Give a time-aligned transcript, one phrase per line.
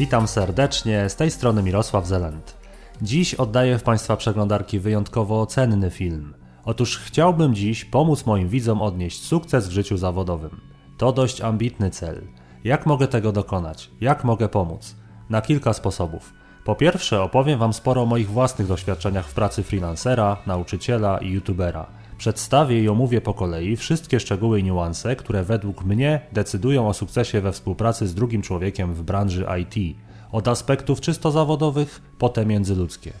[0.00, 2.56] Witam serdecznie, z tej strony Mirosław Zelent.
[3.02, 6.34] Dziś oddaję w Państwa przeglądarki wyjątkowo cenny film.
[6.64, 10.60] Otóż chciałbym dziś pomóc moim widzom odnieść sukces w życiu zawodowym.
[10.98, 12.22] To dość ambitny cel.
[12.64, 13.90] Jak mogę tego dokonać?
[14.00, 14.96] Jak mogę pomóc?
[15.30, 16.32] Na kilka sposobów.
[16.64, 21.86] Po pierwsze, opowiem Wam sporo o moich własnych doświadczeniach w pracy freelancera, nauczyciela i youtubera.
[22.20, 27.40] Przedstawię i omówię po kolei wszystkie szczegóły i niuanse, które według mnie decydują o sukcesie
[27.40, 29.96] we współpracy z drugim człowiekiem w branży IT.
[30.32, 33.12] Od aspektów czysto zawodowych, potem międzyludzkie.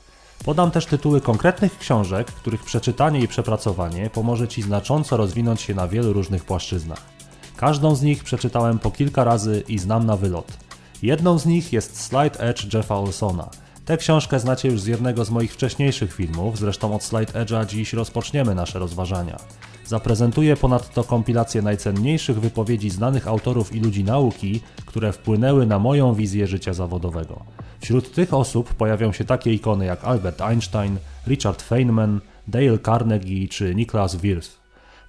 [0.44, 5.88] Podam też tytuły konkretnych książek, których przeczytanie i przepracowanie pomoże Ci znacząco rozwinąć się na
[5.88, 7.02] wielu różnych płaszczyznach.
[7.56, 10.52] Każdą z nich przeczytałem po kilka razy i znam na wylot.
[11.02, 13.50] Jedną z nich jest Slide Edge Jeffa Olsona.
[13.90, 17.92] Tę książkę znacie już z jednego z moich wcześniejszych filmów, zresztą od Slide Edge'a dziś
[17.92, 19.36] rozpoczniemy nasze rozważania.
[19.86, 26.46] Zaprezentuję ponadto kompilację najcenniejszych wypowiedzi znanych autorów i ludzi nauki, które wpłynęły na moją wizję
[26.46, 27.44] życia zawodowego.
[27.80, 33.74] Wśród tych osób pojawią się takie ikony jak Albert Einstein, Richard Feynman, Dale Carnegie czy
[33.74, 34.59] Niklas Wirth.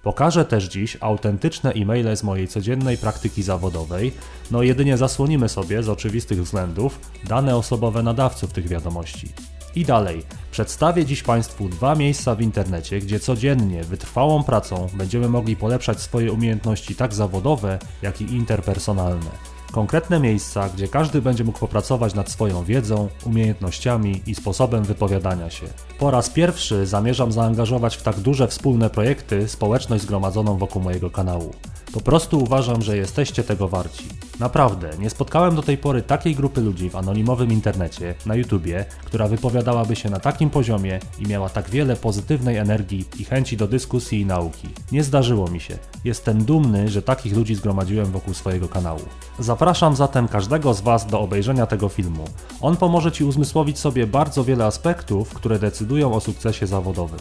[0.04, 4.12] Pokażę też dziś autentyczne e-maile z mojej codziennej praktyki zawodowej,
[4.52, 9.28] no jedynie zasłonimy sobie z oczywistych względów dane osobowe nadawców tych wiadomości.
[9.76, 15.56] I dalej, przedstawię dziś Państwu dwa miejsca w internecie, gdzie codziennie wytrwałą pracą będziemy mogli
[15.56, 19.32] polepszać swoje umiejętności tak zawodowe, jak i interpersonalne.
[19.72, 25.66] Konkretne miejsca, gdzie każdy będzie mógł popracować nad swoją wiedzą, umiejętnościami i sposobem wypowiadania się.
[26.00, 31.54] Po raz pierwszy zamierzam zaangażować w tak duże wspólne projekty społeczność zgromadzoną wokół mojego kanału.
[31.94, 34.04] Po prostu uważam, że jesteście tego warci.
[34.42, 39.28] Naprawdę, nie spotkałem do tej pory takiej grupy ludzi w anonimowym internecie, na YouTubie, która
[39.28, 44.22] wypowiadałaby się na takim poziomie i miała tak wiele pozytywnej energii i chęci do dyskusji
[44.22, 44.70] i nauki.
[44.92, 45.78] Nie zdarzyło mi się.
[46.04, 49.02] Jestem dumny, że takich ludzi zgromadziłem wokół swojego kanału.
[49.40, 52.26] Zapraszam zatem każdego z Was do obejrzenia tego filmu.
[52.62, 57.20] On pomoże Ci uzmysłowić sobie bardzo wiele aspektów, które decydują o sukcesie zawodowym.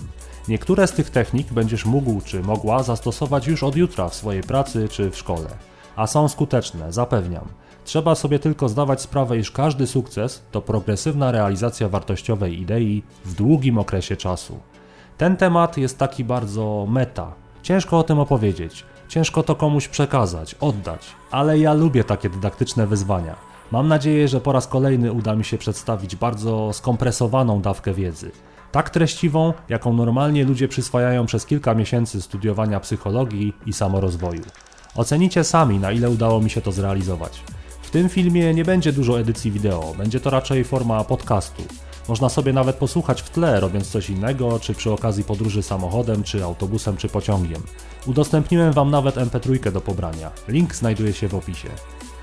[0.48, 4.88] Niektóre z tych technik będziesz mógł czy mogła zastosować już od jutra w swojej pracy
[4.88, 5.69] czy w szkole.
[5.96, 7.44] A są skuteczne, zapewniam.
[7.84, 13.78] Trzeba sobie tylko zdawać sprawę, iż każdy sukces to progresywna realizacja wartościowej idei w długim
[13.78, 14.58] okresie czasu.
[15.18, 17.32] Ten temat jest taki bardzo meta.
[17.62, 23.36] Ciężko o tym opowiedzieć, ciężko to komuś przekazać, oddać, ale ja lubię takie dydaktyczne wyzwania.
[23.72, 28.30] Mam nadzieję, że po raz kolejny uda mi się przedstawić bardzo skompresowaną dawkę wiedzy
[28.72, 34.42] tak treściwą, jaką normalnie ludzie przyswajają przez kilka miesięcy studiowania psychologii i samorozwoju.
[34.94, 37.42] Ocenicie sami, na ile udało mi się to zrealizować.
[37.82, 41.62] W tym filmie nie będzie dużo edycji wideo, będzie to raczej forma podcastu.
[42.08, 46.44] Można sobie nawet posłuchać w tle, robiąc coś innego, czy przy okazji podróży samochodem, czy
[46.44, 47.62] autobusem, czy pociągiem.
[48.06, 50.30] Udostępniłem Wam nawet MP3 do pobrania.
[50.48, 51.68] Link znajduje się w opisie.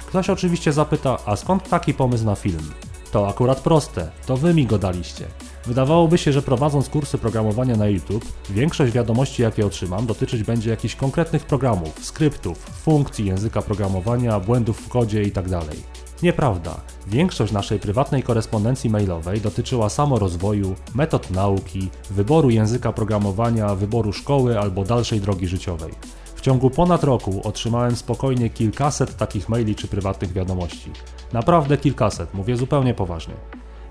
[0.05, 2.71] Ktoś oczywiście zapyta, a skąd taki pomysł na film?
[3.11, 5.25] To akurat proste, to Wy mi go daliście.
[5.67, 10.95] Wydawałoby się, że prowadząc kursy programowania na YouTube, większość wiadomości, jakie otrzymam, dotyczyć będzie jakichś
[10.95, 15.59] konkretnych programów, skryptów, funkcji języka programowania, błędów w kodzie itd.
[15.59, 15.77] Tak
[16.23, 16.81] Nieprawda.
[17.07, 24.83] Większość naszej prywatnej korespondencji mailowej dotyczyła samorozwoju, metod nauki, wyboru języka programowania, wyboru szkoły albo
[24.83, 25.93] dalszej drogi życiowej.
[26.35, 30.91] W ciągu ponad roku otrzymałem spokojnie kilkaset takich maili czy prywatnych wiadomości.
[31.33, 33.33] Naprawdę kilkaset, mówię zupełnie poważnie.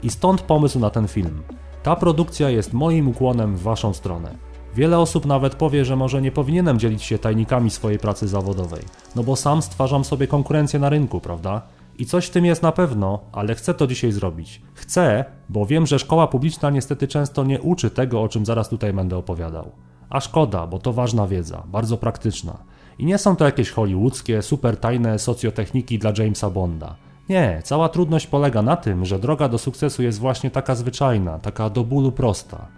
[0.03, 1.43] I stąd pomysł na ten film.
[1.86, 4.34] Ta produkcja jest moim ukłonem w Waszą stronę.
[4.74, 8.82] Wiele osób nawet powie, że może nie powinienem dzielić się tajnikami swojej pracy zawodowej,
[9.16, 11.62] no bo sam stwarzam sobie konkurencję na rynku, prawda?
[11.98, 14.62] I coś w tym jest na pewno, ale chcę to dzisiaj zrobić.
[14.75, 18.92] Chcę, bo wiem, że szkoła publiczna niestety często nie uczy tego, o czym zaraz tutaj
[18.92, 19.72] będę opowiadał.
[20.10, 22.58] A szkoda, bo to ważna wiedza, bardzo praktyczna.
[22.98, 27.06] I nie są to jakieś hollywoodzkie, super tajne socjotechniki dla Jamesa Bonda.
[27.28, 31.70] Nie, cała trudność polega na tym, że droga do sukcesu jest właśnie taka zwyczajna, taka
[31.70, 32.69] do bólu prosta.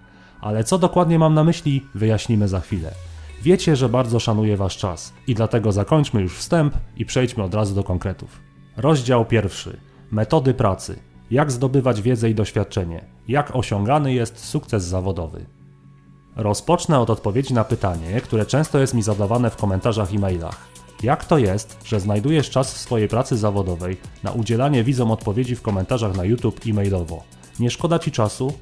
[0.41, 2.91] Ale co dokładnie mam na myśli, wyjaśnimy za chwilę.
[3.43, 7.75] Wiecie, że bardzo szanuję Wasz czas i dlatego zakończmy już wstęp i przejdźmy od razu
[7.75, 8.41] do konkretów.
[8.77, 9.81] Rozdział pierwszy.
[10.11, 10.99] Metody pracy.
[11.31, 13.05] Jak zdobywać wiedzę i doświadczenie.
[13.29, 15.47] Jak osiągany jest sukces zawodowy.
[16.37, 20.78] Rozpocznę od odpowiedzi na pytanie, które często jest mi zadawane w komentarzach i mailach.
[21.03, 25.62] Jak to jest, że znajdujesz czas w swojej pracy zawodowej na udzielanie widzom odpowiedzi w
[25.62, 27.23] komentarzach na YouTube i mailowo?
[27.61, 28.53] Nie szkoda ci czasu?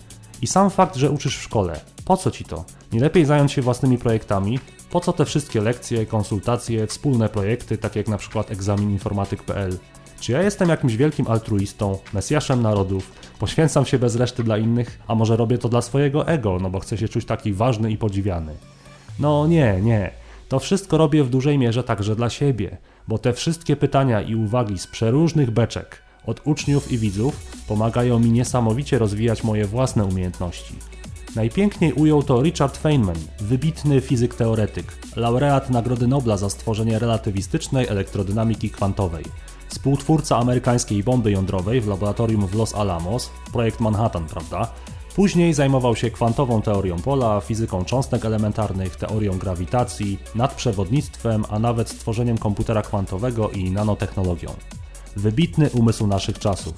[0.43, 2.65] I sam fakt, że uczysz w szkole, po co ci to?
[2.93, 4.59] Nie lepiej zająć się własnymi projektami?
[4.91, 9.79] Po co te wszystkie lekcje, konsultacje, wspólne projekty, takie jak na przykład egzamininformatyk.pl?
[10.21, 15.15] Czy ja jestem jakimś wielkim altruistą, mesjaszem narodów, poświęcam się bez reszty dla innych, a
[15.15, 18.55] może robię to dla swojego ego, no bo chcę się czuć taki ważny i podziwiany?
[19.19, 20.26] No nie, nie.
[20.49, 22.77] To wszystko robię w dużej mierze także dla siebie,
[23.09, 27.37] bo te wszystkie pytania i uwagi z przeróżnych beczek od uczniów i widzów
[27.69, 30.75] pomagają mi niesamowicie rozwijać moje własne umiejętności.
[31.37, 38.71] Najpiękniej ujął to Richard Feynman, wybitny fizyk teoretyk, laureat Nagrody Nobla za stworzenie relatywistycznej elektrodynamiki
[38.71, 39.25] kwantowej,
[39.69, 44.73] współtwórca amerykańskiej bomby jądrowej w laboratorium w Los Alamos, projekt Manhattan, prawda?
[45.17, 52.39] Później zajmował się kwantową teorią pola, fizyką cząstek elementarnych, teorią grawitacji, nadprzewodnictwem, a nawet stworzeniem
[52.39, 54.49] komputera kwantowego i nanotechnologią.
[55.17, 56.75] Wybitny umysł naszych czasów.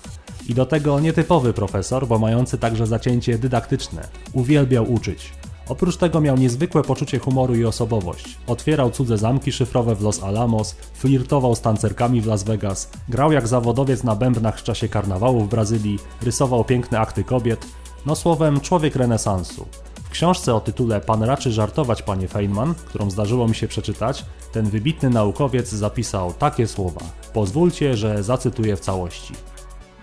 [0.48, 4.08] I do tego nietypowy profesor, bo mający także zacięcie dydaktyczne.
[4.32, 5.32] Uwielbiał uczyć.
[5.68, 8.38] Oprócz tego miał niezwykłe poczucie humoru i osobowość.
[8.46, 13.48] Otwierał cudze zamki szyfrowe w Los Alamos, flirtował z tancerkami w Las Vegas, grał jak
[13.48, 17.66] zawodowiec na bębnach w czasie karnawału w Brazylii, rysował piękne akty kobiet,
[18.08, 19.66] no słowem człowiek renesansu.
[20.04, 24.66] W książce o tytule Pan raczy żartować, panie Feynman, którą zdarzyło mi się przeczytać, ten
[24.66, 27.00] wybitny naukowiec zapisał takie słowa.
[27.32, 29.34] Pozwólcie, że zacytuję w całości.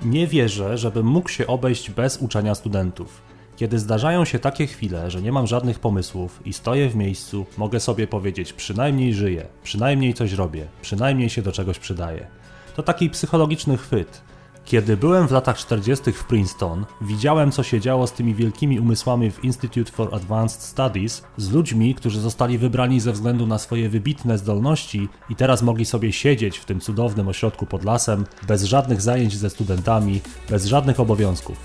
[0.02, 3.22] Nie wierzę, żebym mógł się obejść bez uczenia studentów.
[3.56, 7.80] Kiedy zdarzają się takie chwile, że nie mam żadnych pomysłów i stoję w miejscu, mogę
[7.80, 12.28] sobie powiedzieć przynajmniej żyję, przynajmniej coś robię, przynajmniej się do czegoś przydaję.
[12.76, 14.22] To taki psychologiczny chwyt.
[14.66, 16.12] Kiedy byłem w latach 40.
[16.12, 21.24] w Princeton, widziałem co się działo z tymi wielkimi umysłami w Institute for Advanced Studies,
[21.38, 26.14] z ludźmi, którzy zostali wybrani ze względu na swoje wybitne zdolności i teraz mogli sobie
[26.14, 31.58] siedzieć w tym cudownym ośrodku pod lasem, bez żadnych zajęć ze studentami, bez żadnych obowiązków.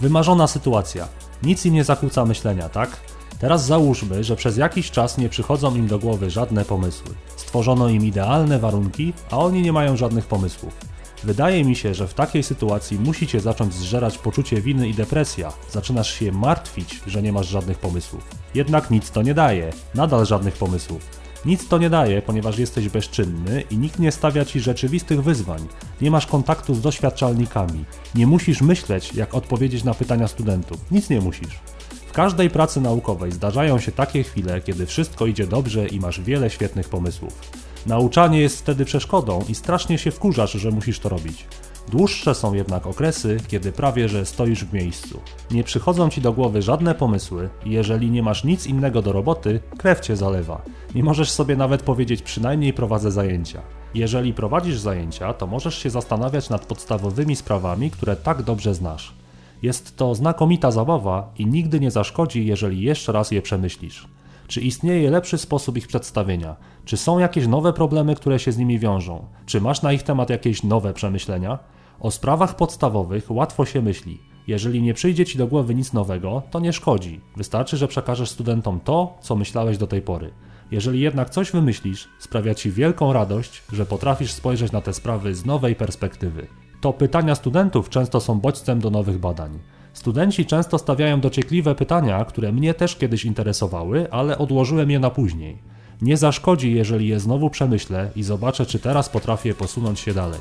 [0.00, 1.08] Wymarzona sytuacja.
[1.42, 3.00] Nic im nie zakłóca myślenia, tak?
[3.38, 7.14] Teraz załóżmy, że przez jakiś czas nie przychodzą im do głowy żadne pomysły.
[7.36, 10.95] Stworzono im idealne warunki, a oni nie mają żadnych pomysłów.
[11.24, 15.52] Wydaje mi się, że w takiej sytuacji musicie zacząć zżerać poczucie winy i depresja.
[15.70, 18.24] Zaczynasz się martwić, że nie masz żadnych pomysłów.
[18.54, 21.26] Jednak nic to nie daje, nadal żadnych pomysłów.
[21.44, 25.66] Nic to nie daje, ponieważ jesteś bezczynny i nikt nie stawia ci rzeczywistych wyzwań.
[26.00, 27.84] Nie masz kontaktu z doświadczalnikami.
[28.14, 30.78] Nie musisz myśleć, jak odpowiedzieć na pytania studentów.
[30.90, 31.60] Nic nie musisz.
[32.06, 36.50] W każdej pracy naukowej zdarzają się takie chwile, kiedy wszystko idzie dobrze i masz wiele
[36.50, 37.40] świetnych pomysłów.
[37.86, 41.46] Nauczanie jest wtedy przeszkodą i strasznie się wkurzasz, że musisz to robić.
[41.88, 45.20] Dłuższe są jednak okresy, kiedy prawie że stoisz w miejscu.
[45.50, 49.60] Nie przychodzą ci do głowy żadne pomysły i jeżeli nie masz nic innego do roboty,
[49.78, 50.62] krew cię zalewa.
[50.94, 53.62] Nie możesz sobie nawet powiedzieć przynajmniej prowadzę zajęcia.
[53.94, 59.14] Jeżeli prowadzisz zajęcia, to możesz się zastanawiać nad podstawowymi sprawami, które tak dobrze znasz.
[59.62, 64.08] Jest to znakomita zabawa i nigdy nie zaszkodzi, jeżeli jeszcze raz je przemyślisz.
[64.48, 66.56] Czy istnieje lepszy sposób ich przedstawienia?
[66.86, 69.24] Czy są jakieś nowe problemy, które się z nimi wiążą?
[69.46, 71.58] Czy masz na ich temat jakieś nowe przemyślenia?
[72.00, 74.20] O sprawach podstawowych łatwo się myśli.
[74.46, 77.20] Jeżeli nie przyjdzie ci do głowy nic nowego, to nie szkodzi.
[77.36, 80.30] Wystarczy, że przekażesz studentom to, co myślałeś do tej pory.
[80.70, 85.46] Jeżeli jednak coś wymyślisz, sprawia ci wielką radość, że potrafisz spojrzeć na te sprawy z
[85.46, 86.46] nowej perspektywy.
[86.80, 89.58] To pytania studentów często są bodźcem do nowych badań.
[89.92, 95.76] Studenci często stawiają dociekliwe pytania, które mnie też kiedyś interesowały, ale odłożyłem je na później.
[96.02, 100.40] Nie zaszkodzi, jeżeli je znowu przemyślę i zobaczę, czy teraz potrafię posunąć się dalej.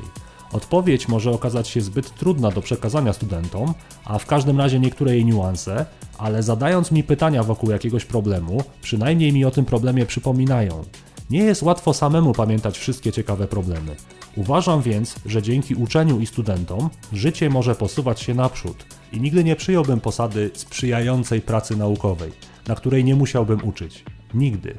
[0.51, 3.73] Odpowiedź może okazać się zbyt trudna do przekazania studentom,
[4.05, 5.85] a w każdym razie niektóre jej niuanse,
[6.17, 10.83] ale zadając mi pytania wokół jakiegoś problemu, przynajmniej mi o tym problemie przypominają.
[11.29, 13.95] Nie jest łatwo samemu pamiętać wszystkie ciekawe problemy.
[14.35, 19.55] Uważam więc, że dzięki uczeniu i studentom życie może posuwać się naprzód i nigdy nie
[19.55, 22.31] przyjąłbym posady sprzyjającej pracy naukowej,
[22.67, 24.03] na której nie musiałbym uczyć.
[24.33, 24.75] Nigdy.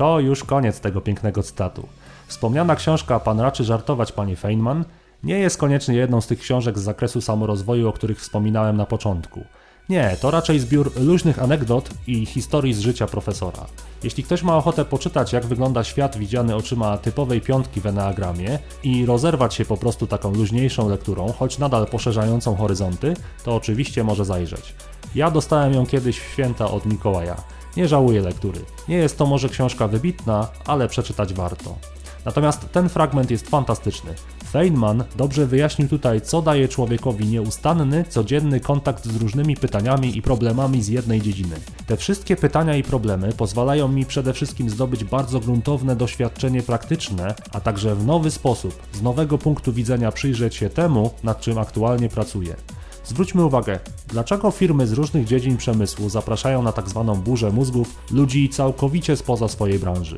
[0.00, 1.88] To już koniec tego pięknego cytatu.
[2.26, 4.84] Wspomniana książka Pan raczy żartować, panie Feynman,
[5.22, 9.44] nie jest koniecznie jedną z tych książek z zakresu samorozwoju, o których wspominałem na początku.
[9.88, 13.66] Nie, to raczej zbiór luźnych anegdot i historii z życia profesora.
[14.02, 19.06] Jeśli ktoś ma ochotę poczytać, jak wygląda świat widziany oczyma typowej piątki w Enneagramie i
[19.06, 23.14] rozerwać się po prostu taką luźniejszą lekturą, choć nadal poszerzającą horyzonty,
[23.44, 24.74] to oczywiście może zajrzeć.
[25.14, 27.59] Ja dostałem ją kiedyś w święta od Mikołaja.
[27.76, 28.60] Nie żałuję lektury.
[28.88, 31.76] Nie jest to może książka wybitna, ale przeczytać warto.
[32.24, 34.14] Natomiast ten fragment jest fantastyczny.
[34.50, 40.82] Feynman dobrze wyjaśnił tutaj, co daje człowiekowi nieustanny, codzienny kontakt z różnymi pytaniami i problemami
[40.82, 41.56] z jednej dziedziny.
[41.86, 47.60] Te wszystkie pytania i problemy pozwalają mi przede wszystkim zdobyć bardzo gruntowne doświadczenie praktyczne, a
[47.60, 52.56] także w nowy sposób, z nowego punktu widzenia przyjrzeć się temu, nad czym aktualnie pracuję.
[53.04, 53.78] Zwróćmy uwagę,
[54.08, 57.04] dlaczego firmy z różnych dziedzin przemysłu zapraszają na tzw.
[57.06, 60.16] Tak burzę mózgów ludzi całkowicie spoza swojej branży.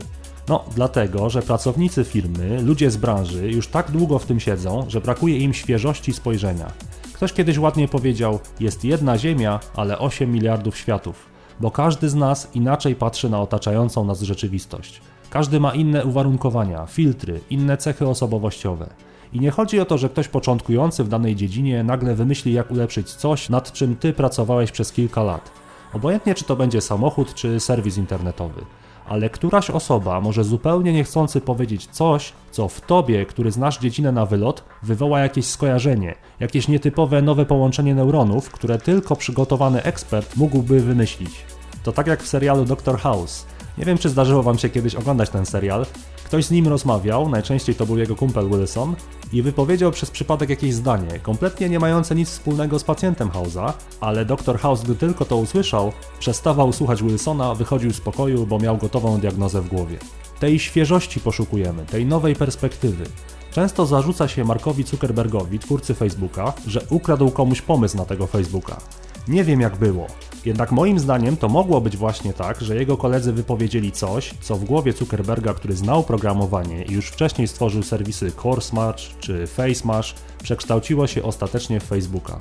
[0.49, 5.01] No, dlatego, że pracownicy firmy, ludzie z branży już tak długo w tym siedzą, że
[5.01, 6.73] brakuje im świeżości spojrzenia.
[7.13, 11.27] Ktoś kiedyś ładnie powiedział: Jest jedna Ziemia, ale 8 miliardów światów,
[11.61, 15.01] bo każdy z nas inaczej patrzy na otaczającą nas rzeczywistość.
[15.31, 18.95] Każdy ma inne uwarunkowania, filtry, inne cechy osobowościowe.
[19.33, 23.11] I nie chodzi o to, że ktoś początkujący w danej dziedzinie nagle wymyśli, jak ulepszyć
[23.11, 25.51] coś, nad czym ty pracowałeś przez kilka lat.
[25.93, 28.65] Obojętnie, czy to będzie samochód, czy serwis internetowy
[29.09, 34.27] ale któraś osoba może zupełnie niechcący powiedzieć coś, co w tobie, który znasz dziedzinę na
[34.27, 41.31] wylot, wywoła jakieś skojarzenie, jakieś nietypowe nowe połączenie neuronów, które tylko przygotowany ekspert mógłby wymyślić.
[41.83, 43.47] To tak jak w serialu Doctor House.
[43.79, 45.87] Nie wiem, czy zdarzyło wam się kiedyś oglądać ten serial.
[46.25, 48.95] Ktoś z nim rozmawiał, najczęściej to był jego kumpel Wilson,
[49.33, 54.25] i wypowiedział przez przypadek jakieś zdanie, kompletnie nie mające nic wspólnego z pacjentem House'a, ale
[54.25, 59.21] dr House, gdy tylko to usłyszał, przestawał słuchać Wilsona, wychodził z pokoju, bo miał gotową
[59.21, 59.99] diagnozę w głowie.
[60.41, 63.05] Tej świeżości poszukujemy, tej nowej perspektywy.
[63.51, 68.77] Często zarzuca się Markowi Zuckerbergowi, twórcy Facebooka, że ukradł komuś pomysł na tego Facebooka.
[69.29, 70.07] Nie wiem jak było.
[70.45, 74.65] Jednak moim zdaniem to mogło być właśnie tak, że jego koledzy wypowiedzieli coś, co w
[74.65, 81.23] głowie Zuckerberga, który znał programowanie i już wcześniej stworzył serwisy CoreSmash czy FaceMash, przekształciło się
[81.23, 82.41] ostatecznie w Facebooka.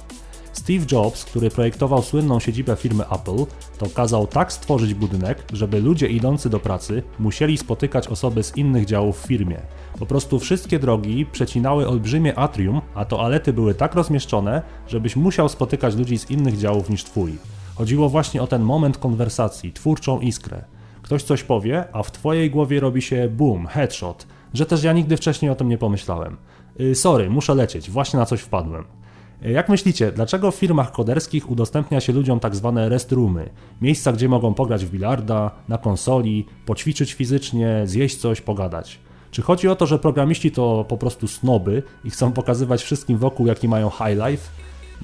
[0.54, 3.46] Steve Jobs, który projektował słynną siedzibę firmy Apple,
[3.78, 8.86] to kazał tak stworzyć budynek, żeby ludzie idący do pracy musieli spotykać osoby z innych
[8.86, 9.62] działów w firmie.
[10.00, 15.96] Po prostu wszystkie drogi przecinały olbrzymie atrium, a toalety były tak rozmieszczone, żebyś musiał spotykać
[15.96, 17.38] ludzi z innych działów niż twój.
[17.76, 20.64] Chodziło właśnie o ten moment konwersacji, twórczą iskrę.
[21.02, 25.18] Ktoś coś powie, a w twojej głowie robi się boom, headshot, że też ja nigdy
[25.18, 26.38] wcześniej o tym nie pomyślałem.
[26.80, 28.86] Yy, sorry, muszę lecieć, właśnie na coś wpadłem.
[29.42, 33.50] Jak myślicie, dlaczego w firmach koderskich udostępnia się ludziom tak zwane restroomy?
[33.82, 39.00] Miejsca, gdzie mogą pograć w bilarda, na konsoli, poćwiczyć fizycznie, zjeść coś, pogadać.
[39.32, 43.48] Czy chodzi o to, że programiści to po prostu snoby i chcą pokazywać wszystkim wokół,
[43.48, 44.50] jaki mają high life?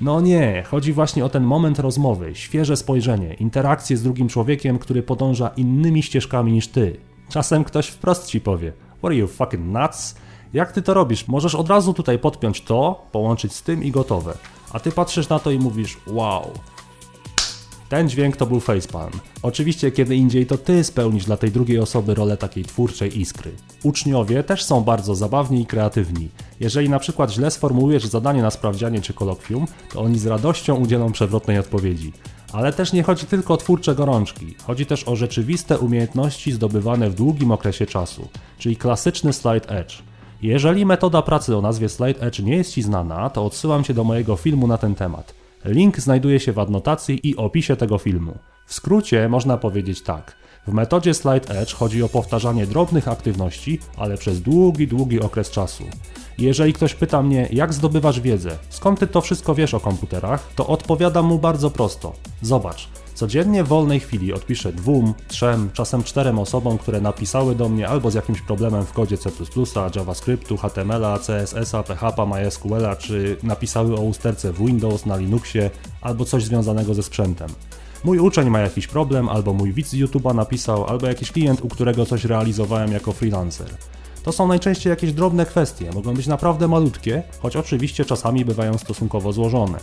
[0.01, 5.03] No nie, chodzi właśnie o ten moment rozmowy, świeże spojrzenie, interakcję z drugim człowiekiem, który
[5.03, 6.97] podąża innymi ścieżkami niż ty.
[7.29, 10.15] Czasem ktoś wprost ci powie: What are you fucking nuts?
[10.53, 11.27] Jak ty to robisz?
[11.27, 14.37] Możesz od razu tutaj podpiąć to, połączyć z tym i gotowe.
[14.73, 16.51] A ty patrzysz na to i mówisz: Wow.
[17.89, 19.11] Ten dźwięk to był facepalm.
[19.41, 23.51] Oczywiście kiedy indziej to ty spełnisz dla tej drugiej osoby rolę takiej twórczej iskry.
[23.83, 26.29] Uczniowie też są bardzo zabawni i kreatywni.
[26.59, 31.11] Jeżeli na przykład źle sformułujesz zadanie na sprawdzianie czy kolokwium, to oni z radością udzielą
[31.11, 32.13] przewrotnej odpowiedzi.
[32.53, 37.15] Ale też nie chodzi tylko o twórcze gorączki, chodzi też o rzeczywiste umiejętności zdobywane w
[37.15, 38.27] długim okresie czasu,
[38.57, 40.03] czyli klasyczny slide edge.
[40.41, 44.03] Jeżeli metoda pracy o nazwie Slide Edge nie jest Ci znana, to odsyłam Cię do
[44.03, 45.33] mojego filmu na ten temat.
[45.65, 48.37] Link znajduje się w adnotacji i opisie tego filmu.
[48.65, 50.35] W skrócie można powiedzieć tak.
[50.67, 55.83] W metodzie Slide Edge chodzi o powtarzanie drobnych aktywności, ale przez długi, długi okres czasu.
[56.37, 60.67] Jeżeli ktoś pyta mnie, jak zdobywasz wiedzę, skąd ty to wszystko wiesz o komputerach, to
[60.67, 62.13] odpowiadam mu bardzo prosto.
[62.41, 67.87] Zobacz, Codziennie w wolnej chwili odpiszę dwóm, trzem, czasem czterem osobom, które napisały do mnie
[67.87, 69.29] albo z jakimś problemem w kodzie C++,
[69.95, 75.69] JavaScriptu, HTML-a, CSS-a, PHP, MySQL-a, czy napisały o usterce w Windows, na Linuxie,
[76.01, 77.47] albo coś związanego ze sprzętem.
[78.03, 81.67] Mój uczeń ma jakiś problem, albo mój widz z YouTube'a napisał, albo jakiś klient, u
[81.67, 83.67] którego coś realizowałem jako freelancer.
[84.23, 89.33] To są najczęściej jakieś drobne kwestie, mogą być naprawdę malutkie, choć oczywiście czasami bywają stosunkowo
[89.33, 89.79] złożone.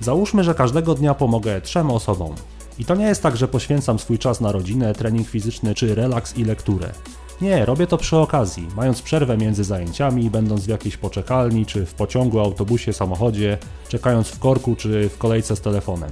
[0.00, 2.34] Załóżmy, że każdego dnia pomogę trzem osobom.
[2.78, 6.38] I to nie jest tak, że poświęcam swój czas na rodzinę, trening fizyczny czy relaks
[6.38, 6.92] i lekturę.
[7.40, 11.94] Nie, robię to przy okazji, mając przerwę między zajęciami, będąc w jakiejś poczekalni, czy w
[11.94, 16.10] pociągu, autobusie, samochodzie, czekając w korku, czy w kolejce z telefonem.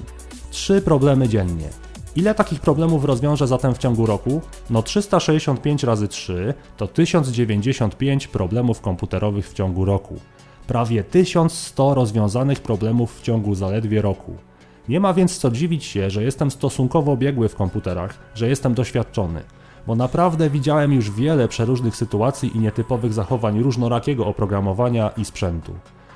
[0.50, 1.68] Trzy problemy dziennie.
[2.16, 4.40] Ile takich problemów rozwiążę zatem w ciągu roku?
[4.70, 10.20] No 365 razy 3 to 1095 problemów komputerowych w ciągu roku.
[10.66, 14.49] Prawie 1100 rozwiązanych problemów w ciągu zaledwie roku.
[14.90, 19.42] Nie ma więc co dziwić się, że jestem stosunkowo biegły w komputerach, że jestem doświadczony,
[19.86, 25.74] bo naprawdę widziałem już wiele przeróżnych sytuacji i nietypowych zachowań różnorakiego oprogramowania i sprzętu.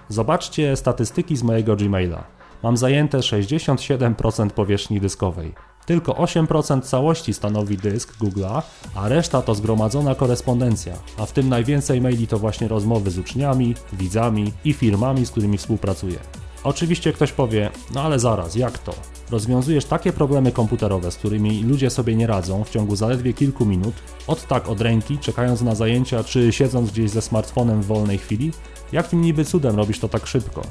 [0.09, 2.25] Zobaczcie statystyki z mojego Gmaila.
[2.63, 5.55] Mam zajęte 67% powierzchni dyskowej.
[5.87, 8.63] Tylko 8% całości stanowi dysk Google'a,
[8.95, 13.75] a reszta to zgromadzona korespondencja, a w tym najwięcej maili to właśnie rozmowy z uczniami,
[13.93, 16.19] widzami i firmami, z którymi współpracuję.
[16.65, 18.93] Oczywiście ktoś powie, no ale zaraz, jak to?
[19.31, 23.95] Rozwiązujesz takie problemy komputerowe, z którymi ludzie sobie nie radzą w ciągu zaledwie kilku minut,
[24.27, 28.53] od tak od ręki, czekając na zajęcia, czy siedząc gdzieś ze smartfonem w wolnej chwili?
[28.93, 30.63] Jakim niby cudem robisz to tak szybko?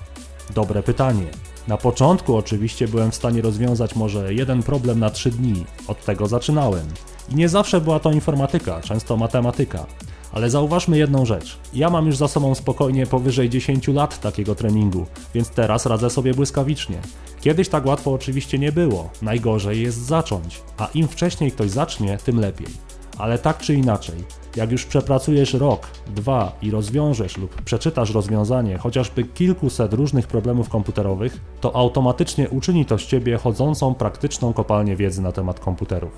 [0.55, 1.27] Dobre pytanie.
[1.67, 5.65] Na początku oczywiście byłem w stanie rozwiązać może jeden problem na trzy dni.
[5.87, 6.85] Od tego zaczynałem.
[7.29, 9.85] I nie zawsze była to informatyka, często matematyka.
[10.33, 11.57] Ale zauważmy jedną rzecz.
[11.73, 16.33] Ja mam już za sobą spokojnie powyżej 10 lat takiego treningu, więc teraz radzę sobie
[16.33, 16.97] błyskawicznie.
[17.41, 19.09] Kiedyś tak łatwo oczywiście nie było.
[19.21, 22.67] Najgorzej jest zacząć, a im wcześniej ktoś zacznie, tym lepiej.
[23.17, 24.15] Ale tak czy inaczej,
[24.55, 31.41] Jak już przepracujesz rok, dwa i rozwiążesz lub przeczytasz rozwiązanie chociażby kilkuset różnych problemów komputerowych,
[31.61, 36.11] to automatycznie uczyni to z ciebie chodzącą praktyczną kopalnię wiedzy na temat komputerów.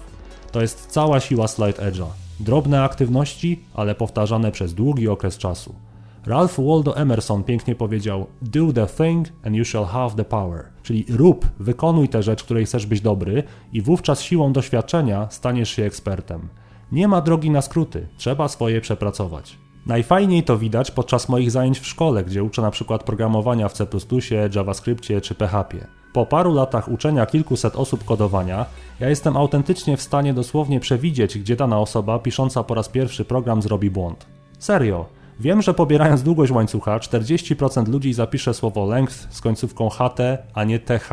[0.52, 2.25] To jest cała siła Slide Edge'a.
[2.40, 5.76] Drobne aktywności, ale powtarzane przez długi okres czasu.
[6.26, 10.66] Ralph Waldo Emerson pięknie powiedział: Do the thing and you shall have the power.
[10.84, 15.84] Czyli rób, wykonuj tę rzecz, której chcesz być dobry, i wówczas siłą doświadczenia staniesz się
[15.84, 16.50] ekspertem.
[16.92, 19.58] Nie ma drogi na skróty, trzeba swoje przepracować.
[19.86, 23.88] Najfajniej to widać podczas moich zajęć w szkole, gdzie uczę na przykład programowania w C++,
[24.56, 25.88] JavaScriptie czy PHP.
[26.16, 28.66] Po paru latach uczenia kilkuset osób kodowania,
[29.00, 33.62] ja jestem autentycznie w stanie dosłownie przewidzieć, gdzie dana osoba pisząca po raz pierwszy program
[33.62, 34.26] zrobi błąd.
[34.60, 35.06] Serio.
[35.40, 40.20] Wiem, że pobierając długość łańcucha, 40% ludzi zapisze słowo length z końcówką HT,
[40.54, 41.10] a nie TH.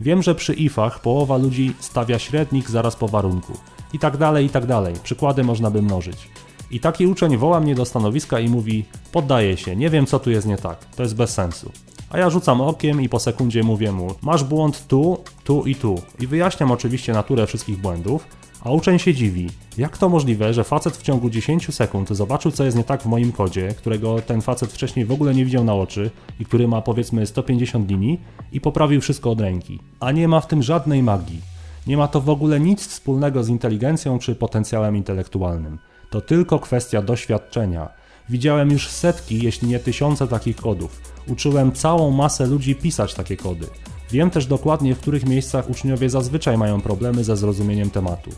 [0.00, 3.52] Wiem, że przy ifach połowa ludzi stawia średnik zaraz po warunku.
[3.92, 4.94] I tak dalej, i tak dalej.
[5.02, 6.28] Przykłady można by mnożyć.
[6.70, 10.30] I taki uczeń woła mnie do stanowiska i mówi: Poddaję się, nie wiem co tu
[10.30, 11.72] jest nie tak, to jest bez sensu.
[12.10, 16.02] A ja rzucam okiem i po sekundzie mówię mu: Masz błąd tu, tu i tu.
[16.20, 18.26] I wyjaśniam oczywiście naturę wszystkich błędów,
[18.64, 22.64] a uczeń się dziwi, jak to możliwe, że facet w ciągu 10 sekund zobaczył, co
[22.64, 25.74] jest nie tak w moim kodzie, którego ten facet wcześniej w ogóle nie widział na
[25.74, 28.20] oczy i który ma powiedzmy 150 linii
[28.52, 29.80] i poprawił wszystko od ręki.
[30.00, 31.40] A nie ma w tym żadnej magii.
[31.86, 35.78] Nie ma to w ogóle nic wspólnego z inteligencją czy potencjałem intelektualnym.
[36.10, 37.99] To tylko kwestia doświadczenia.
[38.30, 41.00] Widziałem już setki, jeśli nie tysiące takich kodów.
[41.28, 43.66] Uczyłem całą masę ludzi pisać takie kody.
[44.10, 48.30] Wiem też dokładnie, w których miejscach uczniowie zazwyczaj mają problemy ze zrozumieniem tematu.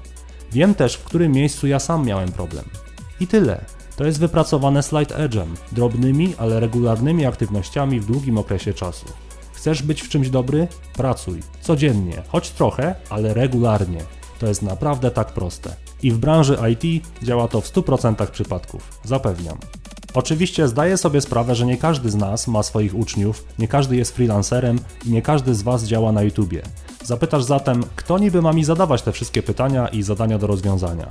[0.53, 2.65] Wiem też, w którym miejscu ja sam miałem problem.
[3.21, 3.65] I tyle.
[3.97, 9.07] To jest wypracowane slide edge'em, drobnymi, ale regularnymi aktywnościami w długim okresie czasu.
[9.53, 10.69] Chcesz być w czymś dobry?
[10.93, 11.41] Pracuj.
[11.61, 14.01] Codziennie, choć trochę, ale regularnie.
[14.39, 15.77] To jest naprawdę tak proste.
[16.03, 19.01] I w branży IT działa to w 100% przypadków.
[19.05, 19.59] Zapewniam.
[20.15, 24.15] Oczywiście zdaję sobie sprawę, że nie każdy z nas ma swoich uczniów, nie każdy jest
[24.17, 26.63] freelancerem i nie każdy z Was działa na YouTubie.
[27.05, 31.07] Zapytasz zatem, kto niby ma mi zadawać te wszystkie pytania i zadania do rozwiązania?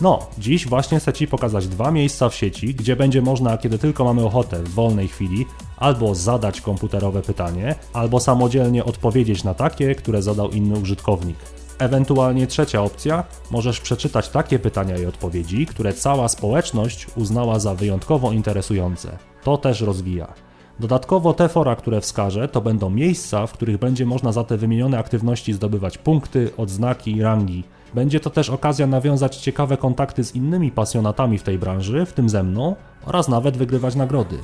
[0.00, 4.04] No, dziś właśnie chcę Ci pokazać dwa miejsca w sieci, gdzie będzie można, kiedy tylko
[4.04, 10.22] mamy ochotę, w wolnej chwili, albo zadać komputerowe pytanie, albo samodzielnie odpowiedzieć na takie, które
[10.22, 11.36] zadał inny użytkownik.
[11.82, 18.32] Ewentualnie trzecia opcja, możesz przeczytać takie pytania i odpowiedzi, które cała społeczność uznała za wyjątkowo
[18.32, 19.18] interesujące.
[19.44, 20.32] To też rozwija.
[20.80, 24.98] Dodatkowo te fora, które wskażę, to będą miejsca, w których będzie można za te wymienione
[24.98, 27.64] aktywności zdobywać punkty, odznaki i rangi.
[27.94, 32.28] Będzie to też okazja nawiązać ciekawe kontakty z innymi pasjonatami w tej branży, w tym
[32.28, 34.38] ze mną, oraz nawet wygrywać nagrody.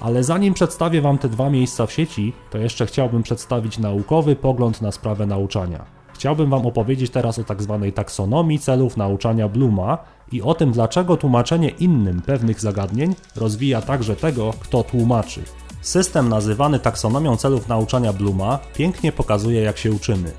[0.00, 4.82] Ale zanim przedstawię Wam te dwa miejsca w sieci, to jeszcze chciałbym przedstawić naukowy pogląd
[4.82, 6.01] na sprawę nauczania.
[6.14, 9.98] Chciałbym Wam opowiedzieć teraz o tak zwanej taksonomii celów nauczania Bluma
[10.32, 15.42] i o tym, dlaczego tłumaczenie innym pewnych zagadnień rozwija także tego, kto tłumaczy.
[15.80, 20.32] System nazywany taksonomią celów nauczania Bluma pięknie pokazuje, jak się uczymy.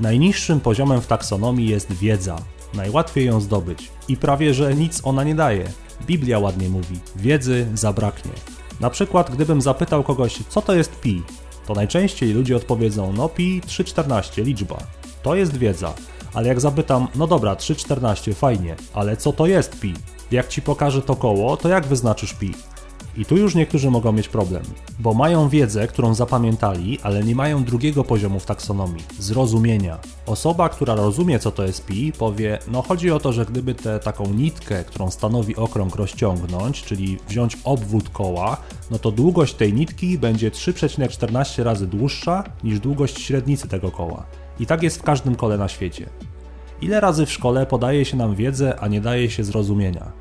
[0.00, 2.36] Najniższym poziomem w taksonomii jest wiedza.
[2.74, 5.64] Najłatwiej ją zdobyć i prawie że nic ona nie daje.
[6.06, 8.32] Biblia ładnie mówi: wiedzy zabraknie.
[8.80, 11.22] Na przykład, gdybym zapytał kogoś, co to jest pi,
[11.66, 14.78] to najczęściej ludzie odpowiedzą: no pi 314 liczba.
[15.22, 15.92] To jest wiedza.
[16.34, 19.94] Ale jak zapytam, no dobra, 3,14, fajnie, ale co to jest pi?
[20.30, 22.54] Jak ci pokażę to koło, to jak wyznaczysz pi?
[23.16, 24.62] I tu już niektórzy mogą mieć problem,
[24.98, 29.98] bo mają wiedzę, którą zapamiętali, ale nie mają drugiego poziomu w taksonomii zrozumienia.
[30.26, 33.98] Osoba, która rozumie, co to jest pi, powie: No, chodzi o to, że gdyby tę
[33.98, 38.56] taką nitkę, którą stanowi okrąg, rozciągnąć, czyli wziąć obwód koła,
[38.90, 44.26] no to długość tej nitki będzie 3,14 razy dłuższa niż długość średnicy tego koła.
[44.60, 46.06] I tak jest w każdym kole na świecie.
[46.80, 50.12] Ile razy w szkole podaje się nam wiedzę, a nie daje się zrozumienia?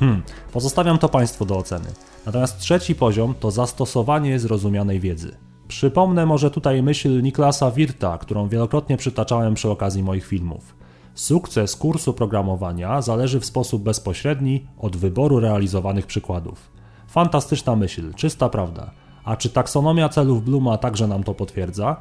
[0.00, 1.88] Hmm, pozostawiam to Państwu do oceny.
[2.26, 5.36] Natomiast trzeci poziom to zastosowanie zrozumianej wiedzy.
[5.68, 10.74] Przypomnę może tutaj myśl Niklasa Wirta, którą wielokrotnie przytaczałem przy okazji moich filmów.
[11.14, 16.70] Sukces kursu programowania zależy w sposób bezpośredni od wyboru realizowanych przykładów.
[17.08, 18.90] Fantastyczna myśl, czysta prawda.
[19.24, 21.96] A czy taksonomia celów Bluma także nam to potwierdza?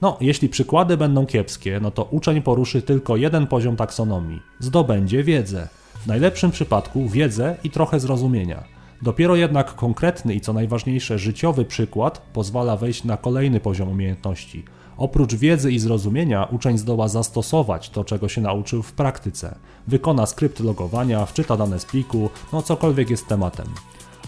[0.00, 4.42] No, jeśli przykłady będą kiepskie, no to uczeń poruszy tylko jeden poziom taksonomii.
[4.58, 5.68] Zdobędzie wiedzę.
[5.94, 8.64] W najlepszym przypadku wiedzę i trochę zrozumienia.
[9.02, 14.64] Dopiero jednak konkretny i co najważniejsze życiowy przykład pozwala wejść na kolejny poziom umiejętności.
[14.96, 19.58] Oprócz wiedzy i zrozumienia uczeń zdoła zastosować to, czego się nauczył w praktyce.
[19.86, 23.66] Wykona skrypt logowania, wczyta dane z pliku, no cokolwiek jest tematem.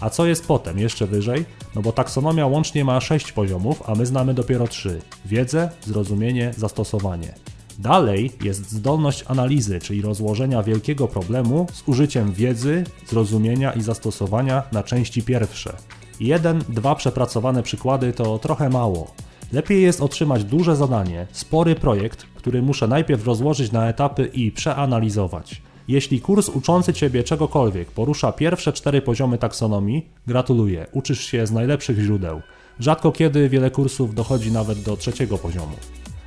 [0.01, 1.45] A co jest potem, jeszcze wyżej?
[1.75, 5.01] No bo taksonomia łącznie ma 6 poziomów, a my znamy dopiero 3.
[5.25, 7.33] Wiedzę, zrozumienie, zastosowanie.
[7.79, 14.83] Dalej jest zdolność analizy, czyli rozłożenia wielkiego problemu z użyciem wiedzy, zrozumienia i zastosowania na
[14.83, 15.77] części pierwsze.
[16.19, 19.11] Jeden, dwa przepracowane przykłady to trochę mało.
[19.51, 25.61] Lepiej jest otrzymać duże zadanie, spory projekt, który muszę najpierw rozłożyć na etapy i przeanalizować.
[25.89, 31.99] Jeśli kurs uczący Ciebie czegokolwiek porusza pierwsze cztery poziomy taksonomii, gratuluję, uczysz się z najlepszych
[31.99, 32.41] źródeł.
[32.79, 35.75] Rzadko kiedy wiele kursów dochodzi nawet do trzeciego poziomu.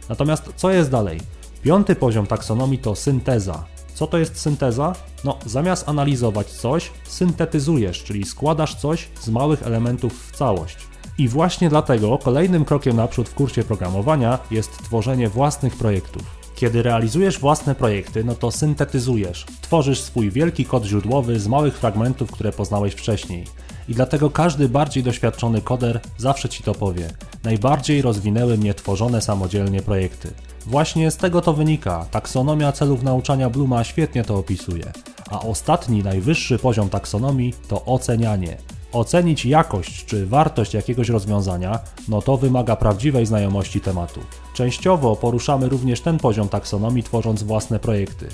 [0.08, 1.20] Natomiast co jest dalej?
[1.62, 3.64] Piąty poziom taksonomii to synteza.
[3.94, 4.92] Co to jest synteza?
[5.24, 10.76] No, zamiast analizować coś, syntetyzujesz, czyli składasz coś z małych elementów w całość.
[11.18, 16.41] I właśnie dlatego kolejnym krokiem naprzód w kursie programowania jest tworzenie własnych projektów.
[16.62, 22.30] Kiedy realizujesz własne projekty, no to syntetyzujesz, tworzysz swój wielki kod źródłowy z małych fragmentów,
[22.30, 23.44] które poznałeś wcześniej.
[23.88, 27.10] I dlatego każdy bardziej doświadczony koder zawsze ci to powie.
[27.44, 30.30] Najbardziej rozwinęły mnie tworzone samodzielnie projekty.
[30.66, 32.06] Właśnie z tego to wynika.
[32.10, 34.92] Taksonomia celów nauczania Bluma świetnie to opisuje.
[35.30, 38.56] A ostatni, najwyższy poziom taksonomii to ocenianie.
[38.92, 41.78] Ocenić jakość czy wartość jakiegoś rozwiązania,
[42.08, 44.20] no to wymaga prawdziwej znajomości tematu.
[44.54, 48.28] Częściowo poruszamy również ten poziom taksonomii, tworząc własne projekty.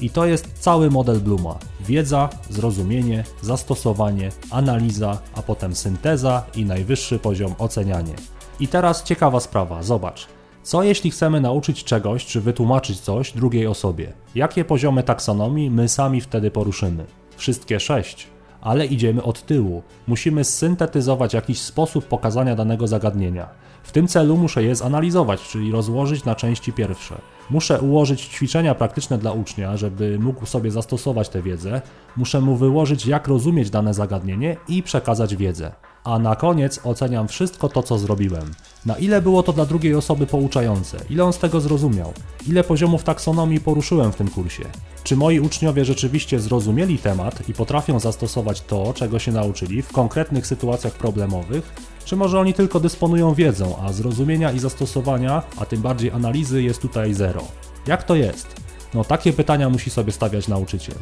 [0.00, 1.58] I to jest cały model Bluma.
[1.80, 8.14] Wiedza, zrozumienie, zastosowanie, analiza, a potem synteza i najwyższy poziom ocenianie.
[8.60, 10.26] I teraz ciekawa sprawa, zobacz.
[10.62, 14.12] Co jeśli chcemy nauczyć czegoś czy wytłumaczyć coś drugiej osobie?
[14.34, 17.04] Jakie poziomy taksonomii my sami wtedy poruszymy?
[17.36, 18.31] Wszystkie sześć
[18.62, 19.82] ale idziemy od tyłu.
[20.06, 23.48] Musimy syntetyzować jakiś sposób pokazania danego zagadnienia.
[23.82, 27.14] W tym celu muszę je zanalizować, czyli rozłożyć na części pierwsze.
[27.50, 31.80] Muszę ułożyć ćwiczenia praktyczne dla ucznia, żeby mógł sobie zastosować tę wiedzę.
[32.16, 35.72] Muszę mu wyłożyć, jak rozumieć dane zagadnienie i przekazać wiedzę.
[36.04, 38.50] A na koniec oceniam wszystko to, co zrobiłem.
[38.86, 42.12] Na ile było to dla drugiej osoby pouczające, ile on z tego zrozumiał,
[42.48, 44.64] ile poziomów taksonomii poruszyłem w tym kursie.
[45.04, 50.46] Czy moi uczniowie rzeczywiście zrozumieli temat i potrafią zastosować to, czego się nauczyli w konkretnych
[50.46, 51.72] sytuacjach problemowych,
[52.04, 56.82] czy może oni tylko dysponują wiedzą, a zrozumienia i zastosowania, a tym bardziej analizy jest
[56.82, 57.44] tutaj zero?
[57.86, 58.62] Jak to jest?
[58.94, 60.96] No takie pytania musi sobie stawiać nauczyciel.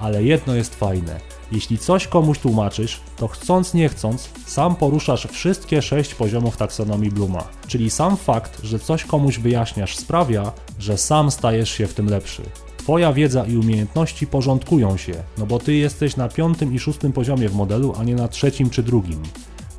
[0.00, 1.33] Ale jedno jest fajne.
[1.52, 7.44] Jeśli coś komuś tłumaczysz, to chcąc nie chcąc, sam poruszasz wszystkie sześć poziomów taksonomii Bluma.
[7.66, 12.42] Czyli sam fakt, że coś komuś wyjaśniasz sprawia, że sam stajesz się w tym lepszy.
[12.76, 17.48] Twoja wiedza i umiejętności porządkują się, no bo ty jesteś na piątym i szóstym poziomie
[17.48, 19.22] w modelu, a nie na trzecim czy drugim.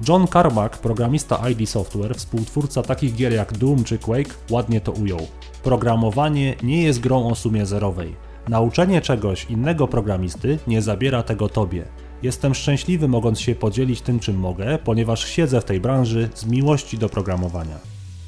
[0.07, 5.27] John Carmack, programista ID Software, współtwórca takich gier jak Doom czy Quake, ładnie to ujął.
[5.63, 8.15] Programowanie nie jest grą o sumie zerowej.
[8.49, 11.85] Nauczenie czegoś innego programisty nie zabiera tego tobie.
[12.23, 16.97] Jestem szczęśliwy mogąc się podzielić tym czym mogę, ponieważ siedzę w tej branży z miłości
[16.97, 17.79] do programowania.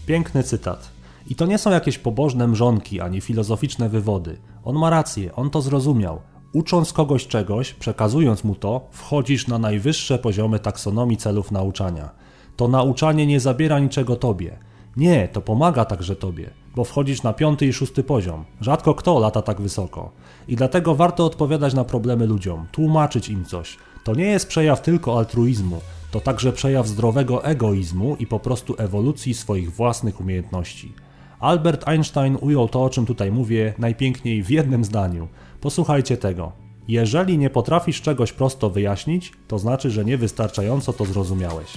[0.06, 0.90] Piękny cytat.
[1.28, 4.38] I to nie są jakieś pobożne mrzonki ani filozoficzne wywody.
[4.64, 6.22] On ma rację, on to zrozumiał.
[6.54, 12.10] Ucząc kogoś czegoś, przekazując mu to, wchodzisz na najwyższe poziomy taksonomii celów nauczania.
[12.56, 14.58] To nauczanie nie zabiera niczego tobie.
[14.98, 18.46] Nie, to pomaga także tobie, bo wchodzisz na piąty i szósty poziom.
[18.62, 20.12] Rzadko kto lata tak wysoko.
[20.48, 23.78] I dlatego warto odpowiadać na problemy ludziom, tłumaczyć im coś.
[24.04, 25.82] To nie jest przejaw tylko altruizmu,
[26.12, 30.94] to także przejaw zdrowego egoizmu i po prostu ewolucji swoich własnych umiejętności.
[31.40, 35.28] Albert Einstein ujął to, o czym tutaj mówię, najpiękniej w jednym zdaniu.
[35.62, 36.52] Posłuchajcie tego.
[36.88, 41.74] Jeżeli nie potrafisz czegoś prosto wyjaśnić, to znaczy, że niewystarczająco to zrozumiałeś.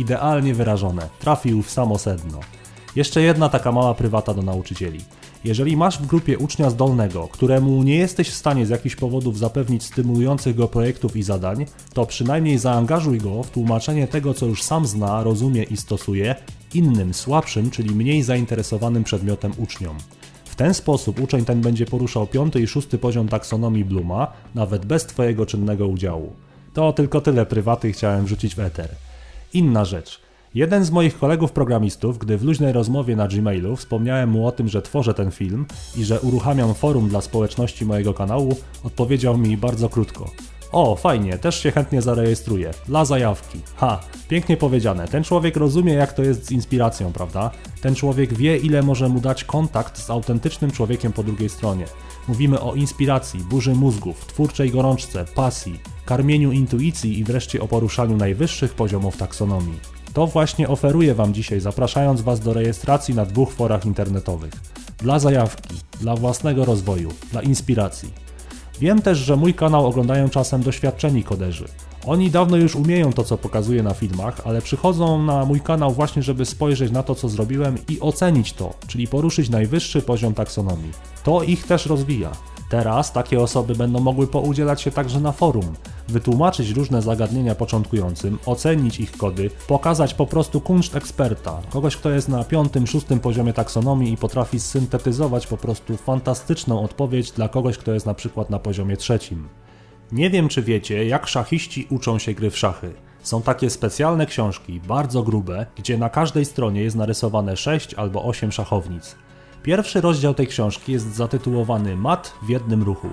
[0.00, 2.40] Idealnie wyrażone, trafił w samo sedno.
[2.96, 5.00] Jeszcze jedna taka mała prywata do nauczycieli.
[5.44, 9.82] Jeżeli masz w grupie ucznia zdolnego, któremu nie jesteś w stanie z jakichś powodów zapewnić
[9.82, 14.86] stymulujących go projektów i zadań, to przynajmniej zaangażuj go w tłumaczenie tego, co już sam
[14.86, 16.34] zna, rozumie i stosuje,
[16.74, 19.96] innym, słabszym, czyli mniej zainteresowanym przedmiotem uczniom.
[20.44, 25.06] W ten sposób uczeń ten będzie poruszał piąty i szósty poziom taksonomii Bluma, nawet bez
[25.06, 26.32] Twojego czynnego udziału.
[26.74, 29.09] To tylko tyle prywaty chciałem wrzucić w eter.
[29.54, 30.20] Inna rzecz.
[30.54, 34.68] Jeden z moich kolegów programistów, gdy w luźnej rozmowie na Gmailu wspomniałem mu o tym,
[34.68, 39.88] że tworzę ten film i że uruchamiam forum dla społeczności mojego kanału, odpowiedział mi bardzo
[39.88, 40.30] krótko.
[40.72, 42.70] O, fajnie, też się chętnie zarejestruję.
[42.86, 43.60] Dla zajawki.
[43.76, 45.08] Ha, pięknie powiedziane.
[45.08, 47.50] Ten człowiek rozumie, jak to jest z inspiracją, prawda?
[47.82, 51.84] Ten człowiek wie, ile może mu dać kontakt z autentycznym człowiekiem po drugiej stronie.
[52.28, 58.74] Mówimy o inspiracji, burzy mózgów, twórczej gorączce, pasji, karmieniu intuicji i wreszcie o poruszaniu najwyższych
[58.74, 59.80] poziomów taksonomii.
[60.14, 64.52] To właśnie oferuję Wam dzisiaj, zapraszając Was do rejestracji na dwóch forach internetowych.
[64.98, 68.29] Dla zajawki, dla własnego rozwoju, dla inspiracji.
[68.80, 71.68] Wiem też, że mój kanał oglądają czasem doświadczeni koderzy.
[72.06, 76.22] Oni dawno już umieją to, co pokazuję na filmach, ale przychodzą na mój kanał właśnie,
[76.22, 80.92] żeby spojrzeć na to, co zrobiłem i ocenić to, czyli poruszyć najwyższy poziom taksonomii.
[81.24, 82.30] To ich też rozwija.
[82.70, 85.74] Teraz takie osoby będą mogły poudzielać się także na forum,
[86.08, 92.28] wytłumaczyć różne zagadnienia początkującym, ocenić ich kody, pokazać po prostu kunszt eksperta, kogoś kto jest
[92.28, 97.92] na piątym, szóstym poziomie taksonomii i potrafi syntetyzować po prostu fantastyczną odpowiedź dla kogoś, kto
[97.92, 99.48] jest na przykład na poziomie trzecim.
[100.12, 102.92] Nie wiem czy wiecie, jak szachiści uczą się gry w szachy.
[103.22, 108.52] Są takie specjalne książki, bardzo grube, gdzie na każdej stronie jest narysowane 6 albo 8
[108.52, 109.16] szachownic.
[109.62, 113.08] Pierwszy rozdział tej książki jest zatytułowany Mat w jednym ruchu.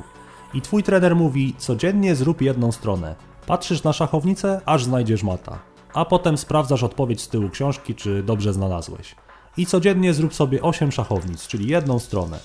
[0.54, 3.16] I twój trener mówi: codziennie zrób jedną stronę.
[3.48, 5.60] Patrzysz na szachownicę, aż znajdziesz mata.
[5.94, 9.16] A potem sprawdzasz odpowiedź z tyłu książki, czy dobrze znalazłeś.
[9.58, 12.40] I codziennie zrób sobie 8 szachownic, czyli jedną stronę.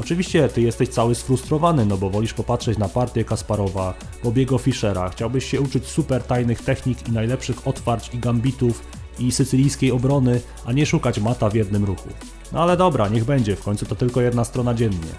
[0.00, 5.44] Oczywiście ty jesteś cały sfrustrowany, no bo wolisz popatrzeć na partię Kasparowa, Bobiego Fischera, chciałbyś
[5.50, 8.82] się uczyć super tajnych technik i najlepszych otwarć i gambitów
[9.18, 12.08] i sycylijskiej obrony, a nie szukać mata w jednym ruchu.
[12.52, 15.12] No ale dobra, niech będzie, w końcu to tylko jedna strona dziennie.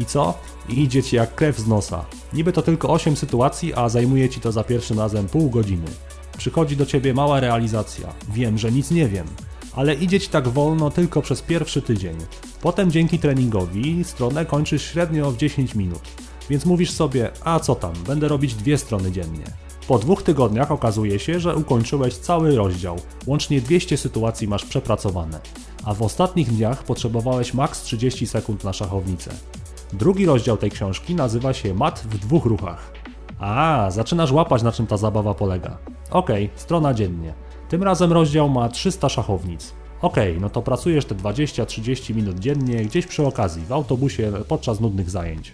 [0.00, 0.38] I co?
[0.68, 2.04] Idzie ci jak krew z nosa.
[2.32, 5.86] Niby to tylko 8 sytuacji, a zajmuje ci to za pierwszym razem pół godziny.
[6.38, 8.14] Przychodzi do ciebie mała realizacja.
[8.28, 9.26] Wiem, że nic nie wiem,
[9.72, 12.16] ale idzie ci tak wolno tylko przez pierwszy tydzień.
[12.62, 16.02] Potem dzięki treningowi stronę kończysz średnio w 10 minut.
[16.50, 19.44] Więc mówisz sobie, a co tam, będę robić dwie strony dziennie.
[19.88, 22.96] Po dwóch tygodniach okazuje się, że ukończyłeś cały rozdział.
[23.26, 25.40] Łącznie 200 sytuacji masz przepracowane.
[25.84, 29.30] A w ostatnich dniach potrzebowałeś maks 30 sekund na szachownicę.
[29.92, 32.92] Drugi rozdział tej książki nazywa się Mat w dwóch ruchach.
[33.38, 35.78] A, zaczynasz łapać na czym ta zabawa polega.
[36.10, 37.34] Okej, okay, strona dziennie.
[37.68, 39.72] Tym razem rozdział ma 300 szachownic.
[40.02, 44.80] Okej, okay, no to pracujesz te 20-30 minut dziennie gdzieś przy okazji, w autobusie, podczas
[44.80, 45.52] nudnych zajęć.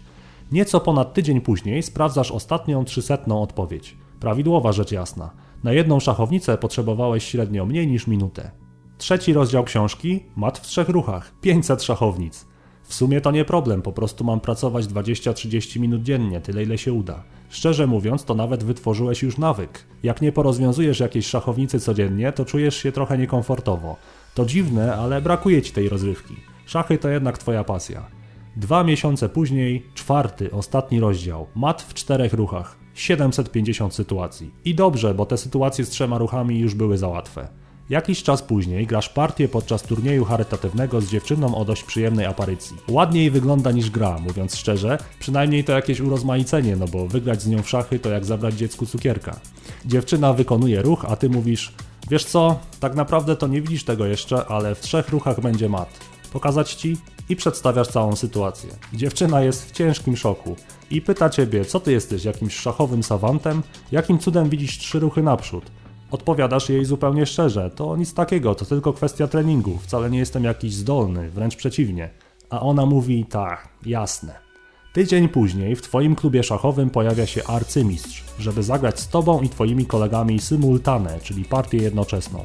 [0.52, 3.96] Nieco ponad tydzień później sprawdzasz ostatnią 300 odpowiedź.
[4.20, 5.30] Prawidłowa rzecz jasna.
[5.64, 8.50] Na jedną szachownicę potrzebowałeś średnio mniej niż minutę.
[8.98, 12.46] Trzeci rozdział książki Mat w trzech ruchach 500 szachownic.
[12.82, 16.92] W sumie to nie problem, po prostu mam pracować 20-30 minut dziennie, tyle ile się
[16.92, 17.22] uda.
[17.48, 19.86] Szczerze mówiąc, to nawet wytworzyłeś już nawyk.
[20.02, 23.96] Jak nie porozwiązujesz jakiejś szachownicy codziennie, to czujesz się trochę niekomfortowo.
[24.34, 26.36] To dziwne, ale brakuje ci tej rozrywki.
[26.66, 28.19] Szachy to jednak twoja pasja.
[28.60, 31.46] Dwa miesiące później, czwarty, ostatni rozdział.
[31.54, 32.76] Mat w czterech ruchach.
[32.94, 34.50] 750 sytuacji.
[34.64, 37.48] I dobrze, bo te sytuacje z trzema ruchami już były za łatwe.
[37.90, 42.76] Jakiś czas później grasz partię podczas turnieju charytatywnego z dziewczyną o dość przyjemnej aparycji.
[42.88, 47.62] Ładniej wygląda niż gra, mówiąc szczerze, przynajmniej to jakieś urozmaicenie, no bo wygrać z nią
[47.62, 49.40] w szachy to jak zabrać dziecku cukierka.
[49.86, 51.72] Dziewczyna wykonuje ruch, a ty mówisz,
[52.10, 56.19] wiesz co, tak naprawdę to nie widzisz tego jeszcze, ale w trzech ruchach będzie mat.
[56.32, 56.96] Pokazać ci?
[57.28, 58.70] I przedstawiasz całą sytuację.
[58.92, 60.56] Dziewczyna jest w ciężkim szoku
[60.90, 63.62] i pyta ciebie, co ty jesteś, jakimś szachowym sawantem?
[63.92, 65.64] Jakim cudem widzisz trzy ruchy naprzód?
[66.10, 70.74] Odpowiadasz jej zupełnie szczerze, to nic takiego, to tylko kwestia treningu, wcale nie jestem jakiś
[70.74, 72.10] zdolny, wręcz przeciwnie.
[72.50, 74.50] A ona mówi, tak, jasne.
[74.92, 79.86] Tydzień później w twoim klubie szachowym pojawia się arcymistrz, żeby zagrać z tobą i twoimi
[79.86, 82.44] kolegami symultane, czyli partię jednoczesną.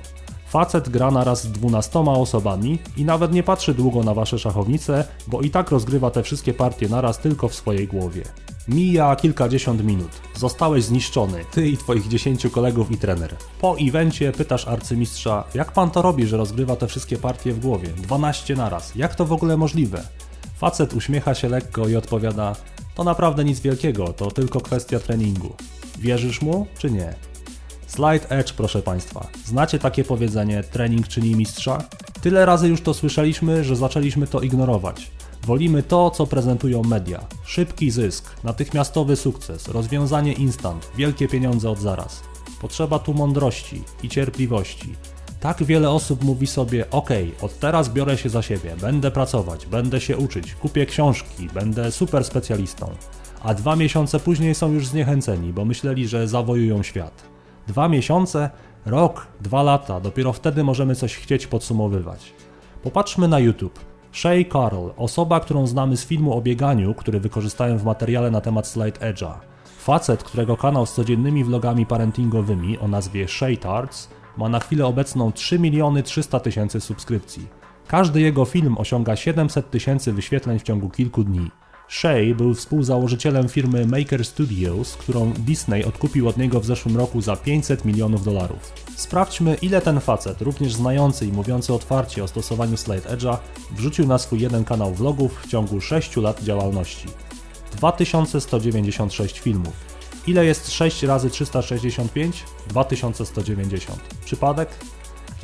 [0.55, 5.41] Facet gra naraz z dwunastoma osobami i nawet nie patrzy długo na wasze szachownice, bo
[5.41, 8.23] i tak rozgrywa te wszystkie partie naraz tylko w swojej głowie.
[8.67, 10.11] Mija kilkadziesiąt minut.
[10.35, 13.35] Zostałeś zniszczony, ty i twoich dziesięciu kolegów i trener.
[13.61, 17.87] Po evencie pytasz arcymistrza, jak pan to robi, że rozgrywa te wszystkie partie w głowie?
[17.87, 18.95] 12 naraz.
[18.95, 20.03] Jak to w ogóle możliwe?
[20.57, 22.55] Facet uśmiecha się lekko i odpowiada,
[22.95, 25.53] to naprawdę nic wielkiego, to tylko kwestia treningu.
[25.99, 27.34] Wierzysz mu, czy nie?
[27.87, 29.27] Slide Edge, proszę Państwa.
[29.45, 31.83] Znacie takie powiedzenie, trening czyni mistrza?
[32.21, 35.11] Tyle razy już to słyszeliśmy, że zaczęliśmy to ignorować.
[35.43, 37.25] Wolimy to, co prezentują media.
[37.45, 42.23] Szybki zysk, natychmiastowy sukces, rozwiązanie instant, wielkie pieniądze od zaraz.
[42.61, 44.95] Potrzeba tu mądrości i cierpliwości.
[45.39, 47.09] Tak wiele osób mówi sobie: OK,
[47.41, 52.23] od teraz biorę się za siebie, będę pracować, będę się uczyć, kupię książki, będę super
[52.23, 52.91] specjalistą.
[53.43, 57.34] A dwa miesiące później są już zniechęceni, bo myśleli, że zawojują świat.
[57.67, 58.49] Dwa miesiące,
[58.85, 62.33] rok, dwa lata, dopiero wtedy możemy coś chcieć podsumowywać.
[62.83, 63.79] Popatrzmy na YouTube.
[64.11, 68.67] Shay Carl, osoba, którą znamy z filmu o bieganiu, który wykorzystałem w materiale na temat
[68.67, 69.33] Slide Edge'a.
[69.77, 75.31] Facet, którego kanał z codziennymi vlogami parentingowymi o nazwie Shay Tarts ma na chwilę obecną
[75.31, 77.47] 3 miliony 300 tysięcy subskrypcji.
[77.87, 81.51] Każdy jego film osiąga 700 tysięcy wyświetleń w ciągu kilku dni.
[81.87, 87.35] Shay był współzałożycielem firmy Maker Studios, którą Disney odkupił od niego w zeszłym roku za
[87.35, 88.73] 500 milionów dolarów.
[88.95, 93.37] Sprawdźmy, ile ten facet, również znający i mówiący otwarcie o stosowaniu Slide Edge'a,
[93.71, 97.07] wrzucił na swój jeden kanał vlogów w ciągu 6 lat działalności.
[97.77, 99.73] 2196 filmów.
[100.27, 102.43] Ile jest 6 razy 365?
[102.67, 103.99] 2190.
[104.25, 104.69] Przypadek?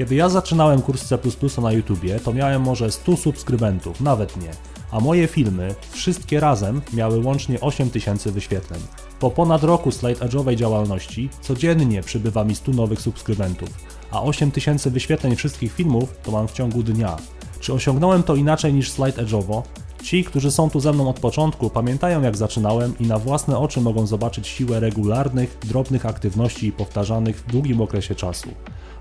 [0.02, 1.18] Kiedy ja zaczynałem kurs C++
[1.62, 4.50] na YouTubie, to miałem może 100 subskrybentów, nawet nie.
[4.92, 8.82] A moje filmy, wszystkie razem, miały łącznie 8000 wyświetleń.
[9.20, 13.70] Po ponad roku Slide Edge'owej działalności, codziennie przybywa mi 100 nowych subskrybentów,
[14.12, 17.18] a 8000 wyświetleń wszystkich filmów to mam w ciągu dnia.
[17.60, 19.62] Czy osiągnąłem to inaczej niż Slide Edge'owo?
[20.04, 23.82] Ci, którzy są tu ze mną od początku, pamiętają jak zaczynałem i na własne oczy
[23.82, 28.50] mogą zobaczyć siłę regularnych, drobnych aktywności powtarzanych w długim okresie czasu.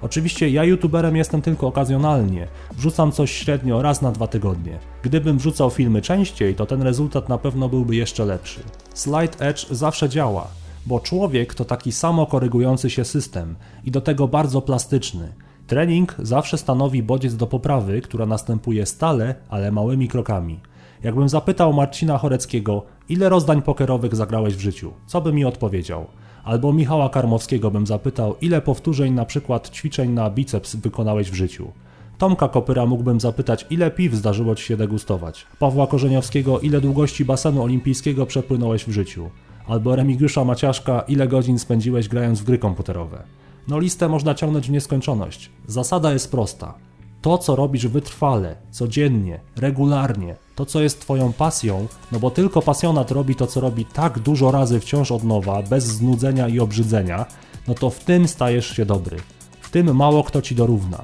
[0.03, 4.79] Oczywiście ja youtuberem jestem tylko okazjonalnie, wrzucam coś średnio raz na dwa tygodnie.
[5.03, 8.61] Gdybym wrzucał filmy częściej, to ten rezultat na pewno byłby jeszcze lepszy.
[8.95, 10.49] Slide Edge zawsze działa,
[10.87, 15.33] bo człowiek to taki samo korygujący się system i do tego bardzo plastyczny.
[15.67, 20.61] Trening zawsze stanowi bodziec do poprawy, która następuje stale, ale małymi krokami.
[21.03, 26.07] Jakbym zapytał Marcina Choreckiego, ile rozdań pokerowych zagrałeś w życiu, co by mi odpowiedział?
[26.45, 31.73] Albo Michała Karmowskiego bym zapytał, ile powtórzeń na przykład ćwiczeń na biceps wykonałeś w życiu.
[32.19, 35.47] Tomka Kopyra mógłbym zapytać, ile piw zdarzyło Ci się degustować.
[35.59, 39.31] Pawła Korzeniowskiego, ile długości basenu olimpijskiego przepłynąłeś w życiu.
[39.67, 43.23] Albo Remigiusza Maciaszka, ile godzin spędziłeś grając w gry komputerowe.
[43.69, 45.51] No listę można ciągnąć w nieskończoność.
[45.67, 46.75] Zasada jest prosta.
[47.23, 53.11] To, co robisz wytrwale, codziennie, regularnie, to, co jest Twoją pasją, no bo tylko pasjonat
[53.11, 57.27] robi to, co robi tak dużo razy wciąż od nowa, bez znudzenia i obrzydzenia,
[57.69, 59.17] no to w tym stajesz się dobry.
[59.61, 61.03] W tym mało kto Ci dorówna.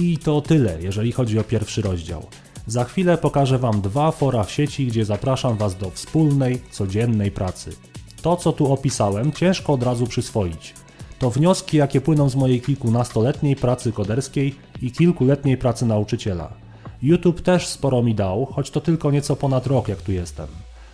[0.00, 2.26] I to tyle, jeżeli chodzi o pierwszy rozdział.
[2.66, 7.76] Za chwilę pokażę Wam dwa fora w sieci, gdzie zapraszam Was do wspólnej, codziennej pracy.
[8.22, 10.74] To, co tu opisałem, ciężko od razu przyswoić.
[11.18, 16.65] To wnioski, jakie płyną z mojej kilkunastoletniej pracy koderskiej i kilkuletniej pracy nauczyciela.
[17.02, 20.46] YouTube też sporo mi dał, choć to tylko nieco ponad rok, jak tu jestem.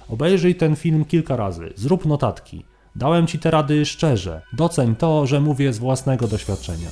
[0.08, 2.64] Obejrzyj ten film kilka razy, zrób notatki.
[2.96, 4.42] Dałem ci te rady szczerze.
[4.52, 6.88] Doceń to, że mówię z własnego doświadczenia.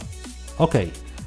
[0.58, 0.74] Ok,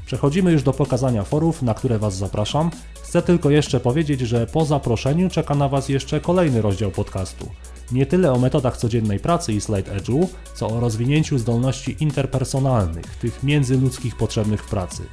[0.05, 2.71] przechodzimy już do pokazania forów, na które Was zapraszam.
[3.03, 7.49] Chcę tylko jeszcze powiedzieć, że po zaproszeniu czeka na Was jeszcze kolejny rozdział podcastu.
[7.91, 13.43] Nie tyle o metodach codziennej pracy i slide edge'u, co o rozwinięciu zdolności interpersonalnych, tych
[13.43, 15.03] międzyludzkich potrzebnych w pracy.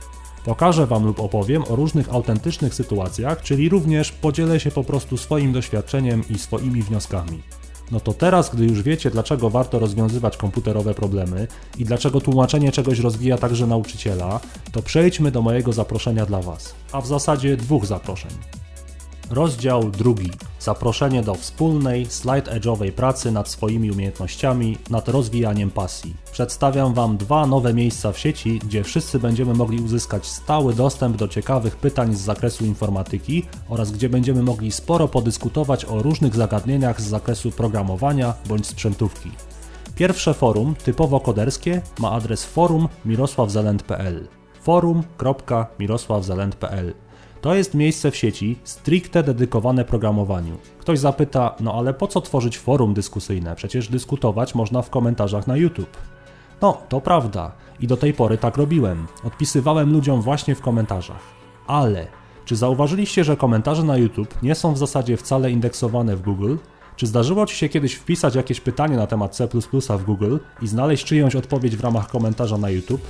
[0.45, 5.53] Pokażę Wam lub opowiem o różnych autentycznych sytuacjach, czyli również podzielę się po prostu swoim
[5.53, 7.43] doświadczeniem i swoimi wnioskami.
[7.91, 11.49] No to teraz, gdy już wiecie, dlaczego warto rozwiązywać komputerowe problemy
[11.79, 14.41] i dlaczego tłumaczenie czegoś rozwija także nauczyciela,
[14.73, 18.31] to przejdźmy do mojego zaproszenia dla Was, a w zasadzie dwóch zaproszeń.
[19.31, 20.31] Rozdział drugi.
[20.61, 26.15] Zaproszenie do wspólnej, slide edge'owej pracy nad swoimi umiejętnościami, nad rozwijaniem pasji.
[26.33, 31.29] Przedstawiam Wam dwa nowe miejsca w sieci, gdzie wszyscy będziemy mogli uzyskać stały dostęp do
[31.29, 37.09] ciekawych pytań z zakresu informatyki oraz gdzie będziemy mogli sporo podyskutować o różnych zagadnieniach z
[37.09, 39.31] zakresu programowania bądź sprzętówki.
[39.95, 44.29] Pierwsze forum, typowo koderskie, ma adres forum mirosławzelend.pl
[44.63, 46.95] forum.mirosławzelend.pl
[47.41, 50.57] to jest miejsce w sieci stricte dedykowane programowaniu.
[50.79, 53.57] Ktoś zapyta, no ale po co tworzyć forum dyskusyjne?
[53.57, 55.97] Przecież dyskutować można w komentarzach na YouTube.
[56.63, 57.53] No, to prawda.
[57.81, 59.07] I do tej pory tak robiłem.
[59.25, 61.23] Odpisywałem ludziom właśnie w komentarzach.
[61.67, 62.07] Ale,
[62.45, 66.57] czy zauważyliście, że komentarze na YouTube nie są w zasadzie wcale indeksowane w Google?
[66.97, 69.49] Czy zdarzyło Ci się kiedyś wpisać jakieś pytanie na temat C
[69.99, 73.07] w Google i znaleźć czyjąś odpowiedź w ramach komentarza na YouTube?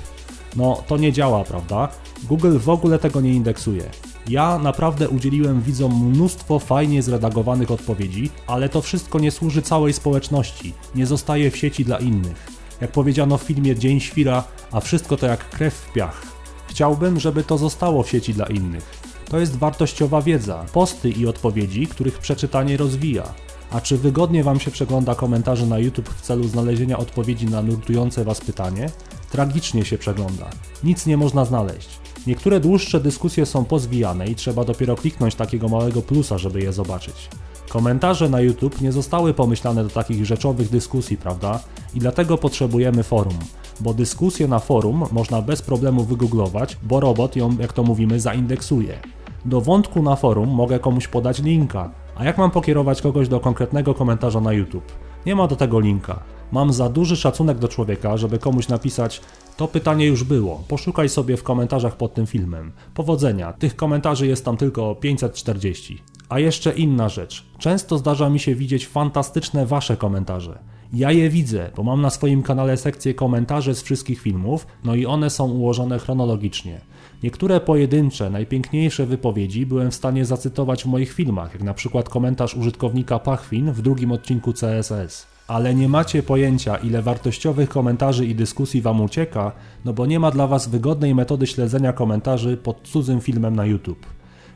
[0.55, 1.89] No, to nie działa, prawda?
[2.23, 3.83] Google w ogóle tego nie indeksuje.
[4.29, 10.73] Ja naprawdę udzieliłem widzom mnóstwo fajnie zredagowanych odpowiedzi, ale to wszystko nie służy całej społeczności,
[10.95, 12.47] nie zostaje w sieci dla innych.
[12.81, 16.21] Jak powiedziano w filmie Dzień Świra, a wszystko to jak krew w piach.
[16.67, 19.01] Chciałbym, żeby to zostało w sieci dla innych.
[19.29, 23.33] To jest wartościowa wiedza, posty i odpowiedzi, których przeczytanie rozwija.
[23.71, 28.23] A czy wygodnie Wam się przegląda komentarze na YouTube w celu znalezienia odpowiedzi na nurtujące
[28.23, 28.89] Was pytanie?
[29.31, 30.49] Tragicznie się przegląda.
[30.83, 32.00] Nic nie można znaleźć.
[32.27, 37.29] Niektóre dłuższe dyskusje są pozwijane i trzeba dopiero kliknąć takiego małego plusa, żeby je zobaczyć.
[37.69, 41.59] Komentarze na YouTube nie zostały pomyślane do takich rzeczowych dyskusji, prawda?
[41.93, 43.33] I dlatego potrzebujemy forum.
[43.79, 48.99] Bo dyskusję na forum można bez problemu wygooglować, bo robot ją, jak to mówimy, zaindeksuje.
[49.45, 53.93] Do wątku na forum mogę komuś podać linka, a jak mam pokierować kogoś do konkretnego
[53.93, 54.91] komentarza na YouTube?
[55.25, 56.19] Nie ma do tego linka.
[56.51, 59.21] Mam za duży szacunek do człowieka, żeby komuś napisać:
[59.57, 62.71] To pytanie już było, poszukaj sobie w komentarzach pod tym filmem.
[62.93, 66.01] Powodzenia, tych komentarzy jest tam tylko 540.
[66.29, 67.45] A jeszcze inna rzecz.
[67.57, 70.59] Często zdarza mi się widzieć fantastyczne wasze komentarze.
[70.93, 75.05] Ja je widzę, bo mam na swoim kanale sekcję komentarzy z wszystkich filmów, no i
[75.05, 76.81] one są ułożone chronologicznie.
[77.23, 82.55] Niektóre pojedyncze, najpiękniejsze wypowiedzi byłem w stanie zacytować w moich filmach, jak na przykład komentarz
[82.55, 85.30] użytkownika Pachwin w drugim odcinku CSS.
[85.51, 89.51] Ale nie macie pojęcia, ile wartościowych komentarzy i dyskusji wam ucieka,
[89.85, 94.05] no bo nie ma dla was wygodnej metody śledzenia komentarzy pod cudzym filmem na YouTube.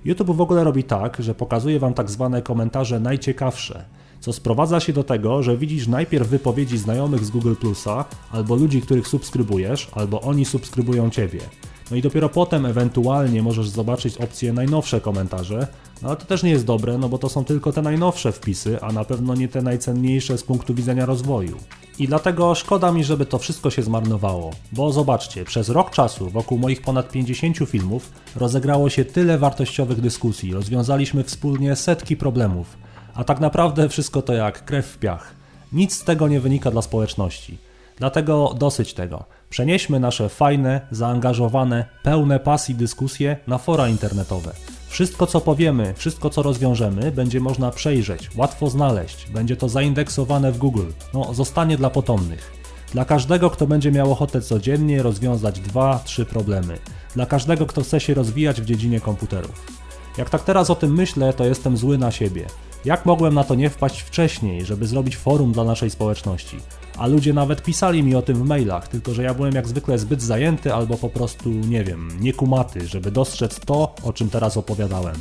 [0.06, 3.86] YouTube w ogóle robi tak, że pokazuje wam tak zwane komentarze najciekawsze,
[4.20, 8.82] co sprowadza się do tego, że widzisz najpierw wypowiedzi znajomych z Google Plusa, albo ludzi,
[8.82, 11.39] których subskrybujesz, albo oni subskrybują ciebie.
[11.92, 15.68] No i dopiero potem ewentualnie możesz zobaczyć opcję najnowsze komentarze,
[16.02, 18.82] no ale to też nie jest dobre, no bo to są tylko te najnowsze wpisy,
[18.82, 21.58] a na pewno nie te najcenniejsze z punktu widzenia rozwoju.
[22.00, 24.52] I dlatego szkoda mi, żeby to wszystko się zmarnowało.
[24.72, 30.54] Bo zobaczcie, przez rok czasu wokół moich ponad 50 filmów rozegrało się tyle wartościowych dyskusji,
[30.54, 32.78] rozwiązaliśmy wspólnie setki problemów.
[33.14, 35.36] A tak naprawdę wszystko to jak krew w piach.
[35.72, 37.58] Nic z tego nie wynika dla społeczności.
[37.98, 39.26] Dlatego dosyć tego.
[39.56, 44.51] Przenieśmy nasze fajne, zaangażowane, pełne pasji dyskusje na fora internetowe.
[44.88, 50.58] Wszystko co powiemy, wszystko co rozwiążemy będzie można przejrzeć, łatwo znaleźć, będzie to zaindeksowane w
[50.58, 50.88] Google.
[51.14, 52.51] No, zostanie dla potomnych.
[52.93, 56.78] Dla każdego, kto będzie miał ochotę codziennie rozwiązać dwa, trzy problemy.
[57.14, 59.66] Dla każdego, kto chce się rozwijać w dziedzinie komputerów.
[60.18, 62.45] Jak tak teraz o tym myślę, to jestem zły na siebie.
[62.86, 66.58] Jak mogłem na to nie wpaść wcześniej, żeby zrobić forum dla naszej społeczności?
[66.98, 69.98] A ludzie nawet pisali mi o tym w mailach, tylko że ja byłem jak zwykle
[69.98, 75.16] zbyt zajęty albo po prostu, nie wiem, niekumaty, żeby dostrzec to, o czym teraz opowiadałem.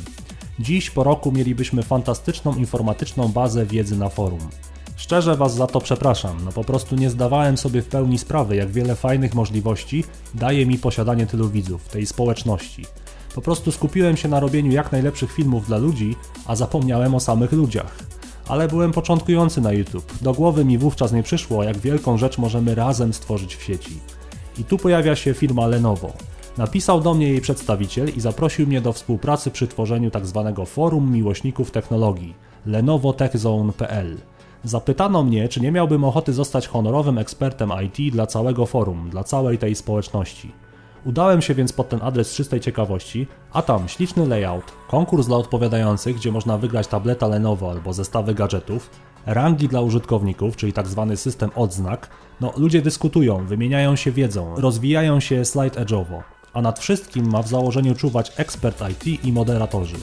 [0.59, 4.49] Dziś po roku mielibyśmy fantastyczną informatyczną bazę wiedzy na forum.
[4.95, 8.71] Szczerze Was za to przepraszam, no po prostu nie zdawałem sobie w pełni sprawy, jak
[8.71, 10.03] wiele fajnych możliwości
[10.33, 12.85] daje mi posiadanie tylu widzów, tej społeczności.
[13.35, 16.15] Po prostu skupiłem się na robieniu jak najlepszych filmów dla ludzi,
[16.45, 17.97] a zapomniałem o samych ludziach.
[18.47, 20.13] Ale byłem początkujący na YouTube.
[20.21, 23.99] Do głowy mi wówczas nie przyszło, jak wielką rzecz możemy razem stworzyć w sieci.
[24.57, 26.13] I tu pojawia się firma Lenovo.
[26.57, 30.53] Napisał do mnie jej przedstawiciel i zaprosił mnie do współpracy przy tworzeniu tzw.
[30.55, 32.33] Tak forum miłośników technologii
[32.65, 34.17] lenovotechzone.pl.
[34.63, 39.57] Zapytano mnie, czy nie miałbym ochoty zostać honorowym ekspertem IT dla całego forum, dla całej
[39.57, 40.51] tej społeczności.
[41.05, 46.15] Udałem się więc pod ten adres czystej ciekawości, a tam śliczny layout, konkurs dla odpowiadających,
[46.15, 48.89] gdzie można wygrać tableta Lenovo albo zestawy gadżetów,
[49.25, 52.09] rangi dla użytkowników, czyli tak zwany system odznak.
[52.41, 56.21] No, ludzie dyskutują, wymieniają się wiedzą, rozwijają się slide edge'owo,
[56.53, 59.97] a nad wszystkim ma w założeniu czuwać ekspert IT i moderatorzy.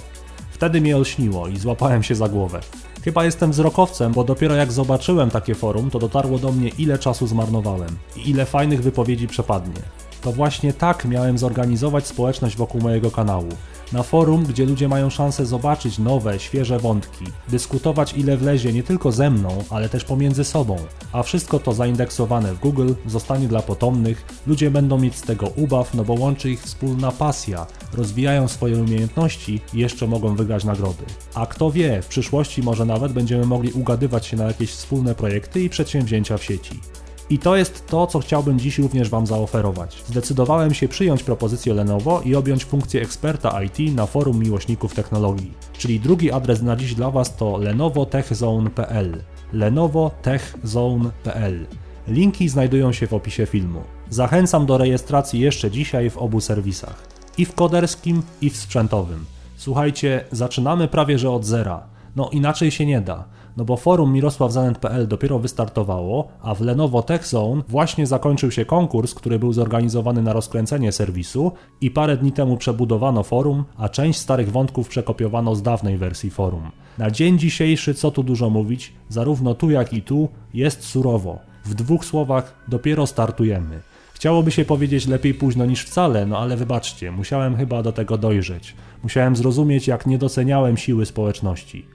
[0.51, 2.61] Wtedy mnie olśniło i złapałem się za głowę.
[3.05, 7.27] Chyba jestem wzrokowcem, bo dopiero jak zobaczyłem takie forum, to dotarło do mnie ile czasu
[7.27, 9.83] zmarnowałem i ile fajnych wypowiedzi przepadnie.
[10.23, 13.49] To właśnie tak miałem zorganizować społeczność wokół mojego kanału.
[13.93, 19.13] Na forum, gdzie ludzie mają szansę zobaczyć nowe, świeże wątki, dyskutować ile wlezie nie tylko
[19.13, 20.77] ze mną, ale też pomiędzy sobą.
[21.13, 25.95] A wszystko to zaindeksowane w Google zostanie dla potomnych, ludzie będą mieć z tego ubaw,
[25.95, 31.05] no bo łączy ich wspólna pasja, rozwijają swoje umiejętności i jeszcze mogą wygrać nagrody.
[31.35, 35.61] A kto wie, w przyszłości może nawet będziemy mogli ugadywać się na jakieś wspólne projekty
[35.61, 36.81] i przedsięwzięcia w sieci.
[37.33, 40.03] I to jest to, co chciałbym dziś również Wam zaoferować.
[40.07, 45.55] Zdecydowałem się przyjąć propozycję Lenovo i objąć funkcję eksperta IT na forum miłośników technologii.
[45.73, 49.23] Czyli drugi adres na dziś dla Was to lenovotechzone.pl
[49.53, 51.67] lenovotechzone.pl
[52.09, 53.83] Linki znajdują się w opisie filmu.
[54.11, 57.09] Zachęcam do rejestracji jeszcze dzisiaj w obu serwisach.
[57.39, 59.25] I w koderskim, i w sprzętowym.
[59.57, 61.83] Słuchajcie, zaczynamy prawie że od zera.
[62.17, 63.25] No inaczej się nie da
[63.57, 69.15] no bo forum mirosławzanent.pl dopiero wystartowało, a w Lenovo Tech Zone właśnie zakończył się konkurs,
[69.15, 74.53] który był zorganizowany na rozkręcenie serwisu i parę dni temu przebudowano forum, a część starych
[74.53, 76.71] wątków przekopiowano z dawnej wersji forum.
[76.99, 81.39] Na dzień dzisiejszy, co tu dużo mówić, zarówno tu jak i tu jest surowo.
[81.65, 83.81] W dwóch słowach dopiero startujemy.
[84.15, 88.75] Chciałoby się powiedzieć lepiej późno niż wcale, no ale wybaczcie, musiałem chyba do tego dojrzeć.
[89.03, 91.87] Musiałem zrozumieć, jak nie doceniałem siły społeczności.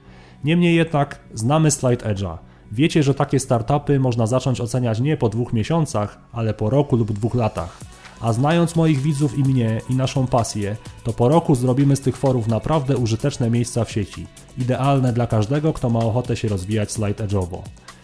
[0.44, 2.38] Niemniej jednak znamy Slide Edge'a.
[2.72, 7.12] Wiecie, że takie startupy można zacząć oceniać nie po dwóch miesiącach, ale po roku lub
[7.12, 7.78] dwóch latach.
[8.20, 12.16] A znając moich widzów i mnie i naszą pasję, to po roku zrobimy z tych
[12.16, 14.26] forów naprawdę użyteczne miejsca w sieci.
[14.58, 17.58] Idealne dla każdego, kto ma ochotę się rozwijać slide edge'owo.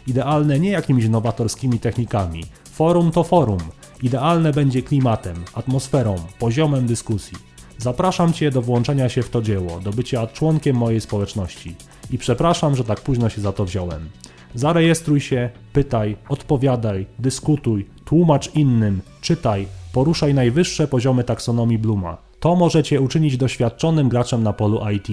[0.06, 2.44] Idealne nie jakimiś nowatorskimi technikami.
[2.70, 3.60] Forum to forum.
[4.02, 7.53] Idealne będzie klimatem, atmosferą, poziomem dyskusji.
[7.78, 11.74] Zapraszam Cię do włączenia się w to dzieło, do bycia członkiem mojej społeczności.
[12.10, 14.08] I przepraszam, że tak późno się za to wziąłem.
[14.54, 22.16] Zarejestruj się, pytaj, odpowiadaj, dyskutuj, tłumacz innym, czytaj, poruszaj najwyższe poziomy taksonomii Bluma.
[22.40, 25.08] To możecie uczynić doświadczonym graczem na polu IT.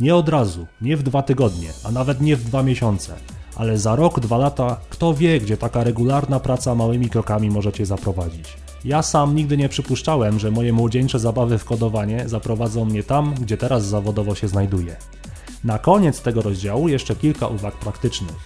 [0.00, 3.14] Nie od razu, nie w dwa tygodnie, a nawet nie w dwa miesiące,
[3.56, 8.56] ale za rok, dwa lata, kto wie, gdzie taka regularna praca małymi krokami możecie zaprowadzić.
[8.84, 13.56] Ja sam nigdy nie przypuszczałem, że moje młodzieńcze zabawy w kodowanie zaprowadzą mnie tam, gdzie
[13.56, 14.96] teraz zawodowo się znajduję.
[15.64, 18.36] Na koniec tego rozdziału jeszcze kilka uwag praktycznych.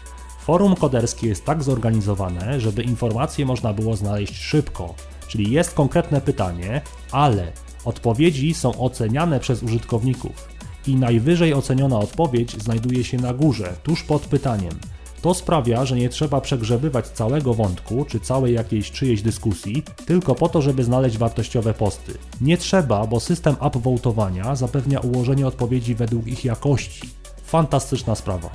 [0.40, 4.94] Forum koderskie jest tak zorganizowane, żeby informacje można było znaleźć szybko,
[5.28, 6.80] czyli jest konkretne pytanie,
[7.12, 7.52] ale
[7.84, 10.48] odpowiedzi są oceniane przez użytkowników
[10.86, 14.72] i najwyżej oceniona odpowiedź znajduje się na górze, tuż pod pytaniem.
[15.26, 20.48] To sprawia, że nie trzeba przegrzebywać całego wątku czy całej jakiejś czyjejś dyskusji, tylko po
[20.48, 22.12] to, żeby znaleźć wartościowe posty.
[22.40, 27.08] Nie trzeba, bo system upvotowania zapewnia ułożenie odpowiedzi według ich jakości.
[27.44, 28.50] Fantastyczna sprawa.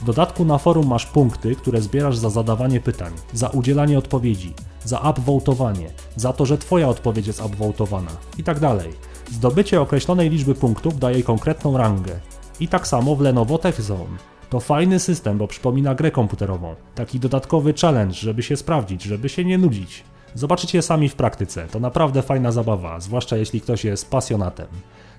[0.00, 4.54] W dodatku na forum masz punkty, które zbierasz za zadawanie pytań, za udzielanie odpowiedzi,
[4.84, 8.92] za upvotowanie, za to, że Twoja odpowiedź jest upvotowana i tak dalej.
[9.32, 12.20] Zdobycie określonej liczby punktów daje konkretną rangę.
[12.60, 14.35] I tak samo w Lenovo Tech Zone.
[14.50, 16.74] To fajny system, bo przypomina grę komputerową.
[16.94, 20.04] Taki dodatkowy challenge, żeby się sprawdzić, żeby się nie nudzić.
[20.34, 24.66] Zobaczycie sami w praktyce, to naprawdę fajna zabawa, zwłaszcza jeśli ktoś jest pasjonatem.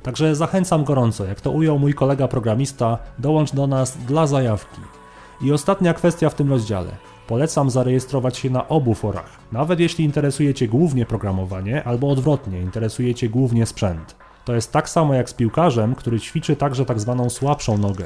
[0.03, 4.81] Także zachęcam gorąco, jak to ujął mój kolega programista, dołącz do nas dla zajawki.
[5.41, 6.91] I ostatnia kwestia w tym rozdziale.
[7.27, 13.15] Polecam zarejestrować się na obu forach, nawet jeśli interesuje Cię głównie programowanie, albo odwrotnie, interesuje
[13.15, 14.15] Cię głównie sprzęt.
[14.45, 18.05] To jest tak samo jak z piłkarzem, który ćwiczy także tak zwaną słabszą nogę.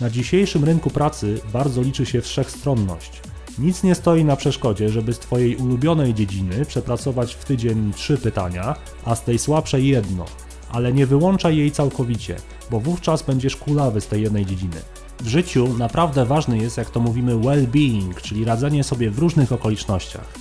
[0.00, 3.20] Na dzisiejszym rynku pracy bardzo liczy się wszechstronność.
[3.58, 8.76] Nic nie stoi na przeszkodzie, żeby z Twojej ulubionej dziedziny przepracować w tydzień trzy pytania,
[9.04, 10.24] a z tej słabszej jedno.
[10.72, 12.36] Ale nie wyłączaj jej całkowicie,
[12.70, 14.76] bo wówczas będziesz kulawy z tej jednej dziedziny.
[15.20, 20.34] W życiu naprawdę ważny jest, jak to mówimy, well-being, czyli radzenie sobie w różnych okolicznościach.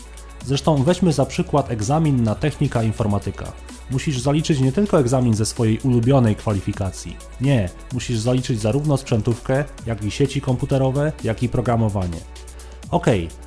[0.45, 3.51] Zresztą weźmy za przykład egzamin na technika informatyka.
[3.91, 7.17] Musisz zaliczyć nie tylko egzamin ze swojej ulubionej kwalifikacji.
[7.41, 12.19] Nie, musisz zaliczyć zarówno sprzętówkę, jak i sieci komputerowe, jak i programowanie.
[12.91, 13.05] Ok,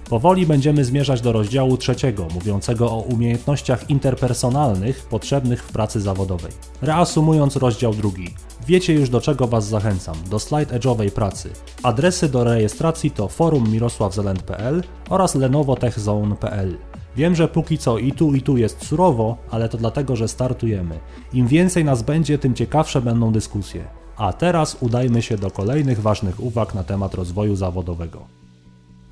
[0.09, 6.53] powoli będziemy zmierzać do rozdziału trzeciego, mówiącego o umiejętnościach interpersonalnych potrzebnych w pracy zawodowej.
[6.82, 8.34] Reasumując rozdział drugi,
[8.66, 11.51] wiecie już do czego Was zachęcam, do slide edge'owej pracy.
[11.82, 16.78] Adresy do rejestracji to forum mirosławzelend.pl oraz lenovotechzone.pl.
[17.16, 20.98] Wiem, że póki co i tu i tu jest surowo, ale to dlatego, że startujemy.
[21.32, 23.84] Im więcej nas będzie, tym ciekawsze będą dyskusje.
[24.16, 28.26] A teraz udajmy się do kolejnych ważnych uwag na temat rozwoju zawodowego.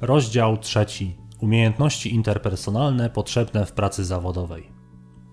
[0.01, 1.17] Rozdział trzeci.
[1.41, 4.81] Umiejętności interpersonalne potrzebne w pracy zawodowej.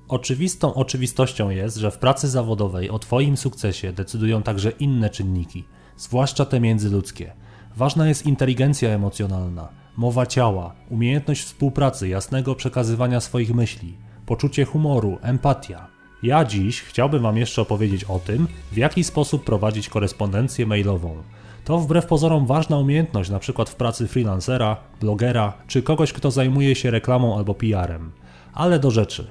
[0.08, 5.64] Oczywistą oczywistością jest, że w pracy zawodowej o Twoim sukcesie decydują także inne czynniki,
[5.98, 7.34] zwłaszcza te międzyludzkie.
[7.76, 13.94] Ważna jest inteligencja emocjonalna, mowa ciała, umiejętność współpracy, jasnego przekazywania swoich myśli,
[14.26, 15.88] poczucie humoru, empatia.
[16.24, 21.24] Ja dziś chciałbym Wam jeszcze opowiedzieć o tym, w jaki sposób prowadzić korespondencję mailową
[21.68, 26.76] to wbrew pozorom ważna umiejętność, na przykład w pracy freelancera, blogera czy kogoś, kto zajmuje
[26.76, 28.12] się reklamą albo PR-em.
[28.54, 29.28] Ale do rzeczy.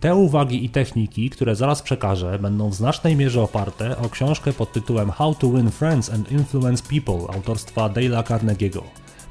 [0.00, 4.72] Te uwagi i techniki, które zaraz przekażę, będą w znacznej mierze oparte o książkę pod
[4.72, 8.82] tytułem How to Win Friends and Influence People autorstwa Dale'a Carnegie'ego.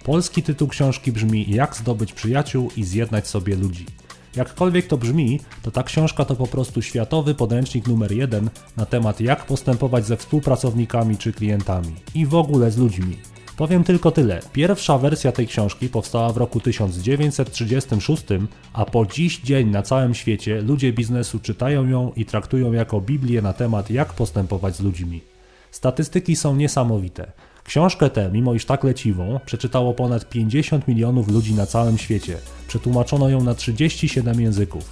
[0.06, 3.86] Polski tytuł książki brzmi Jak zdobyć przyjaciół i zjednać sobie ludzi.
[4.36, 9.22] Jakkolwiek to brzmi, to ta książka to po prostu światowy podręcznik numer jeden na temat
[9.22, 13.18] jak postępować ze współpracownikami czy klientami i w ogóle z ludźmi.
[13.58, 14.40] Powiem tylko tyle.
[14.54, 18.24] Pierwsza wersja tej książki powstała w roku 1936,
[18.74, 23.42] a po dziś dzień na całym świecie ludzie biznesu czytają ją i traktują jako Biblię
[23.42, 25.22] na temat jak postępować z ludźmi.
[25.72, 27.32] Statystyki są niesamowite.
[27.66, 32.38] Książkę tę, mimo iż tak leciwą, przeczytało ponad 50 milionów ludzi na całym świecie.
[32.68, 34.84] Przetłumaczono ją na 37 języków.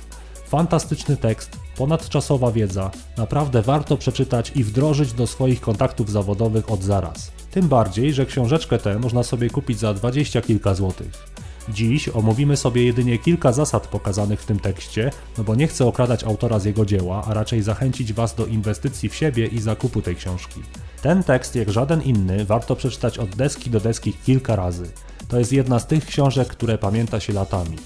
[0.48, 7.32] Fantastyczny tekst, ponadczasowa wiedza, naprawdę warto przeczytać i wdrożyć do swoich kontaktów zawodowych od zaraz.
[7.52, 11.33] Tym bardziej, że książeczkę tę można sobie kupić za 20 kilka złotych.
[11.70, 16.24] Dziś omówimy sobie jedynie kilka zasad pokazanych w tym tekście, no bo nie chcę okradać
[16.24, 20.16] autora z jego dzieła, a raczej zachęcić Was do inwestycji w siebie i zakupu tej
[20.16, 20.62] książki.
[21.02, 24.92] Ten tekst, jak żaden inny, warto przeczytać od deski do deski kilka razy.
[25.28, 27.78] To jest jedna z tych książek, które pamięta się latami.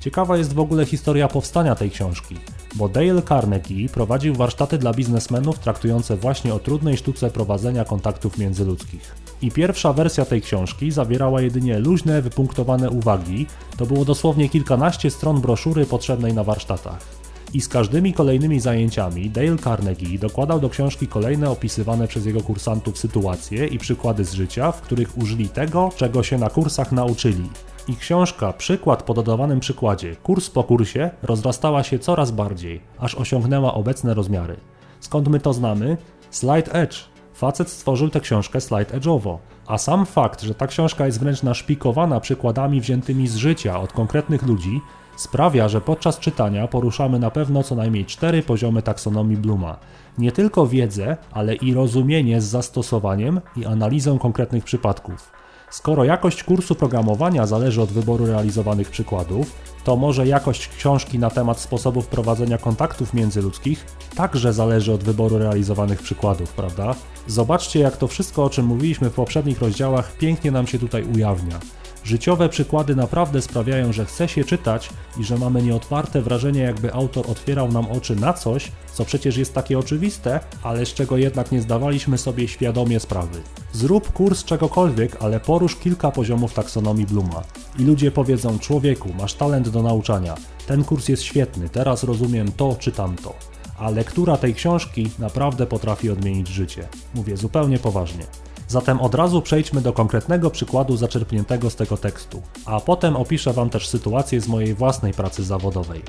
[0.00, 2.36] Ciekawa jest w ogóle historia powstania tej książki,
[2.74, 9.27] bo Dale Carnegie prowadził warsztaty dla biznesmenów traktujące właśnie o trudnej sztuce prowadzenia kontaktów międzyludzkich.
[9.42, 15.40] I pierwsza wersja tej książki zawierała jedynie luźne, wypunktowane uwagi, to było dosłownie kilkanaście stron
[15.40, 17.18] broszury potrzebnej na warsztatach.
[17.54, 22.98] I z każdymi kolejnymi zajęciami Dale Carnegie dokładał do książki kolejne opisywane przez jego kursantów
[22.98, 27.50] sytuacje i przykłady z życia, w których użyli tego, czego się na kursach nauczyli.
[27.88, 33.74] I książka, przykład po dodawanym przykładzie, kurs po kursie, rozrastała się coraz bardziej, aż osiągnęła
[33.74, 34.56] obecne rozmiary.
[35.00, 35.96] Skąd my to znamy?
[36.30, 37.17] Slide Edge.
[37.38, 39.36] Facet stworzył tę książkę slide edge'owo,
[39.66, 44.42] a sam fakt, że ta książka jest wręcz naszpikowana przykładami wziętymi z życia od konkretnych
[44.42, 44.80] ludzi,
[45.16, 49.76] sprawia, że podczas czytania poruszamy na pewno co najmniej cztery poziomy taksonomii Bluma.
[50.18, 55.30] Nie tylko wiedzę, ale i rozumienie z zastosowaniem i analizą konkretnych przypadków.
[55.70, 59.52] Skoro jakość kursu programowania zależy od wyboru realizowanych przykładów,
[59.84, 66.02] to może jakość książki na temat sposobów prowadzenia kontaktów międzyludzkich także zależy od wyboru realizowanych
[66.02, 66.94] przykładów, prawda?
[67.26, 71.60] Zobaczcie, jak to wszystko, o czym mówiliśmy w poprzednich rozdziałach, pięknie nam się tutaj ujawnia.
[72.04, 74.90] Życiowe przykłady naprawdę sprawiają, że chce się czytać
[75.20, 79.54] i że mamy nieotwarte wrażenie, jakby autor otwierał nam oczy na coś, co przecież jest
[79.54, 83.42] takie oczywiste, ale z czego jednak nie zdawaliśmy sobie świadomie sprawy.
[83.72, 87.42] Zrób kurs czegokolwiek, ale porusz kilka poziomów taksonomii Bluma.
[87.78, 90.34] I ludzie powiedzą: Człowieku, masz talent do nauczania,
[90.66, 93.34] ten kurs jest świetny, teraz rozumiem to czy tamto.
[93.78, 96.88] A lektura tej książki naprawdę potrafi odmienić życie.
[97.14, 98.24] Mówię zupełnie poważnie.
[98.68, 103.70] Zatem od razu przejdźmy do konkretnego przykładu zaczerpniętego z tego tekstu, a potem opiszę Wam
[103.70, 106.02] też sytuację z mojej własnej pracy zawodowej.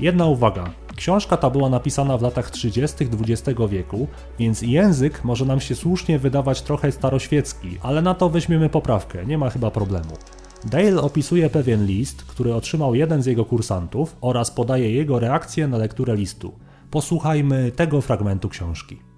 [0.00, 0.70] Jedna uwaga.
[0.96, 2.96] Książka ta była napisana w latach 30.
[3.04, 4.08] XX wieku,
[4.38, 9.38] więc język może nam się słusznie wydawać trochę staroświecki, ale na to weźmiemy poprawkę, nie
[9.38, 10.16] ma chyba problemu.
[10.64, 15.78] Dale opisuje pewien list, który otrzymał jeden z jego kursantów oraz podaje jego reakcję na
[15.78, 16.52] lekturę listu.
[16.90, 19.09] Posłuchajmy tego fragmentu książki.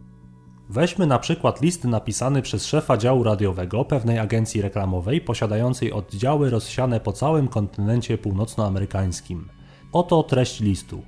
[0.69, 7.01] Weźmy na przykład list napisany przez szefa działu radiowego pewnej agencji reklamowej posiadającej oddziały rozsiane
[7.01, 9.49] po całym kontynencie północnoamerykańskim.
[9.93, 11.03] Oto treść listu.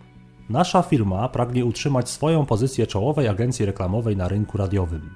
[0.49, 5.11] Nasza firma pragnie utrzymać swoją pozycję czołowej agencji reklamowej na rynku radiowym.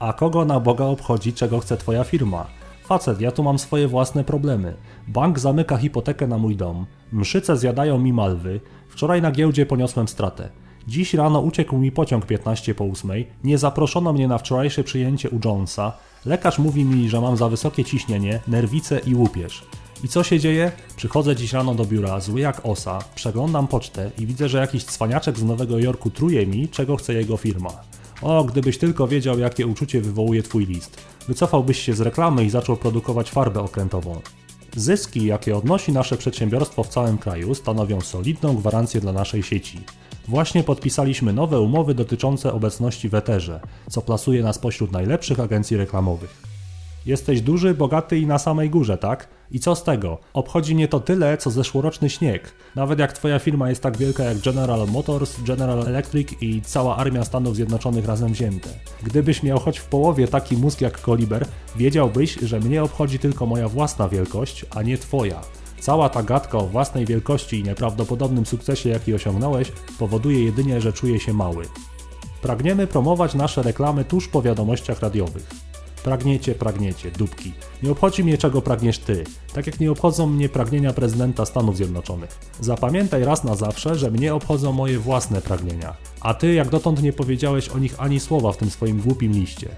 [0.00, 2.46] A kogo na Boga obchodzi, czego chce Twoja firma?
[2.84, 4.74] Facet, ja tu mam swoje własne problemy.
[5.08, 10.48] Bank zamyka hipotekę na mój dom, mszyce zjadają mi malwy, wczoraj na giełdzie poniosłem stratę.
[10.90, 13.10] Dziś rano uciekł mi pociąg 15 po 8,
[13.44, 15.92] nie zaproszono mnie na wczorajsze przyjęcie u Jonesa,
[16.26, 19.64] lekarz mówi mi, że mam za wysokie ciśnienie, nerwice i łupież.
[20.04, 20.72] I co się dzieje?
[20.96, 25.38] Przychodzę dziś rano do biura, zły jak osa, przeglądam pocztę i widzę, że jakiś cwaniaczek
[25.38, 27.70] z Nowego Jorku truje mi, czego chce jego firma.
[28.22, 31.04] O, gdybyś tylko wiedział, jakie uczucie wywołuje twój list.
[31.28, 34.20] Wycofałbyś się z reklamy i zaczął produkować farbę okrętową.
[34.76, 39.80] Zyski, jakie odnosi nasze przedsiębiorstwo w całym kraju, stanowią solidną gwarancję dla naszej sieci.
[40.30, 43.60] Właśnie podpisaliśmy nowe umowy dotyczące obecności w Eterze,
[43.90, 46.42] co plasuje nas pośród najlepszych agencji reklamowych.
[47.06, 49.28] Jesteś duży, bogaty i na samej górze, tak?
[49.50, 50.18] I co z tego?
[50.32, 52.52] Obchodzi mnie to tyle, co zeszłoroczny śnieg.
[52.76, 57.24] Nawet jak twoja firma jest tak wielka jak General Motors, General Electric i cała armia
[57.24, 58.68] Stanów Zjednoczonych razem wzięte.
[59.02, 63.68] Gdybyś miał choć w połowie taki mózg jak Koliber, wiedziałbyś, że mnie obchodzi tylko moja
[63.68, 65.40] własna wielkość, a nie twoja.
[65.80, 71.20] Cała ta gadka o własnej wielkości i nieprawdopodobnym sukcesie, jaki osiągnąłeś, powoduje jedynie, że czuję
[71.20, 71.64] się mały.
[72.42, 75.46] Pragniemy promować nasze reklamy tuż po wiadomościach radiowych.
[76.04, 77.52] Pragniecie, pragniecie, dupki.
[77.82, 79.24] Nie obchodzi mnie, czego pragniesz ty,
[79.54, 82.38] tak jak nie obchodzą mnie pragnienia prezydenta Stanów Zjednoczonych.
[82.60, 87.12] Zapamiętaj raz na zawsze, że mnie obchodzą moje własne pragnienia, a ty jak dotąd nie
[87.12, 89.68] powiedziałeś o nich ani słowa w tym swoim głupim liście.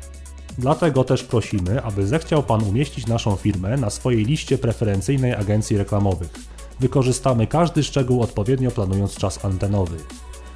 [0.59, 6.31] Dlatego też prosimy, aby zechciał Pan umieścić naszą firmę na swojej liście preferencyjnej agencji reklamowych.
[6.81, 9.97] Wykorzystamy każdy szczegół odpowiednio planując czas antenowy.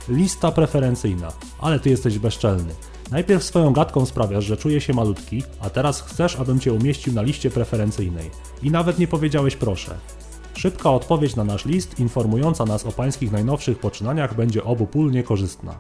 [0.09, 2.75] Lista preferencyjna, ale Ty jesteś bezczelny.
[3.11, 7.23] Najpierw swoją gadką sprawiasz, że czuję się malutki, a teraz chcesz, abym Cię umieścił na
[7.23, 8.31] liście preferencyjnej.
[8.63, 9.99] I nawet nie powiedziałeś proszę.
[10.55, 15.79] Szybka odpowiedź na nasz list informująca nas o Pańskich najnowszych poczynaniach będzie obu pól niekorzystna.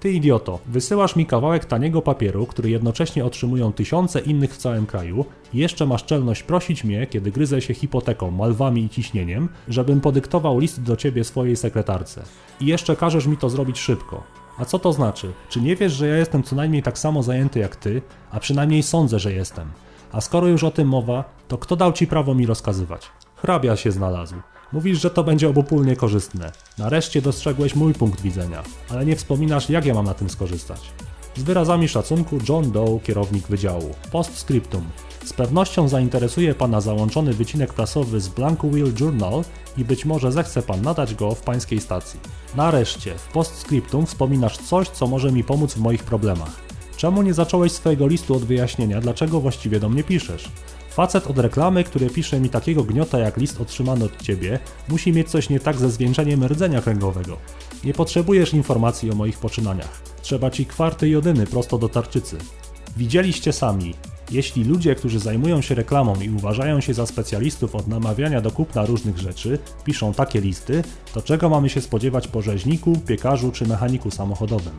[0.00, 5.24] Ty idioto, wysyłasz mi kawałek taniego papieru, który jednocześnie otrzymują tysiące innych w całym kraju
[5.54, 10.58] i jeszcze masz czelność prosić mnie, kiedy gryzę się hipoteką, malwami i ciśnieniem, żebym podyktował
[10.58, 12.22] list do ciebie swojej sekretarce.
[12.60, 14.22] I jeszcze każesz mi to zrobić szybko.
[14.58, 15.32] A co to znaczy?
[15.48, 18.02] Czy nie wiesz, że ja jestem co najmniej tak samo zajęty jak ty?
[18.30, 19.68] A przynajmniej sądzę, że jestem.
[20.12, 23.10] A skoro już o tym mowa, to kto dał ci prawo mi rozkazywać?
[23.36, 24.34] Hrabia się znalazł.
[24.72, 26.52] Mówisz, że to będzie obopólnie korzystne.
[26.78, 30.80] Nareszcie dostrzegłeś mój punkt widzenia, ale nie wspominasz, jak ja mam na tym skorzystać.
[31.36, 33.94] Z wyrazami szacunku John Doe, kierownik wydziału.
[34.12, 34.84] Postscriptum.
[35.24, 39.44] Z pewnością zainteresuje Pana załączony wycinek prasowy z Wheel Journal
[39.76, 42.20] i być może zechce Pan nadać go w Pańskiej stacji.
[42.56, 46.60] Nareszcie, w postscriptum wspominasz coś, co może mi pomóc w moich problemach.
[46.96, 50.48] Czemu nie zacząłeś swojego listu od wyjaśnienia, dlaczego właściwie do mnie piszesz?
[51.00, 55.30] Facet od reklamy, który pisze mi takiego gniota jak list otrzymany od ciebie, musi mieć
[55.30, 57.36] coś nie tak ze zwieńczeniem rdzenia kręgowego.
[57.84, 60.02] Nie potrzebujesz informacji o moich poczynaniach.
[60.22, 62.38] Trzeba ci kwarty jodyny prosto do tarczycy.
[62.96, 63.94] Widzieliście sami.
[64.30, 68.86] Jeśli ludzie, którzy zajmują się reklamą i uważają się za specjalistów od namawiania do kupna
[68.86, 70.82] różnych rzeczy, piszą takie listy,
[71.14, 74.74] to czego mamy się spodziewać po rzeźniku, piekarzu czy mechaniku samochodowym?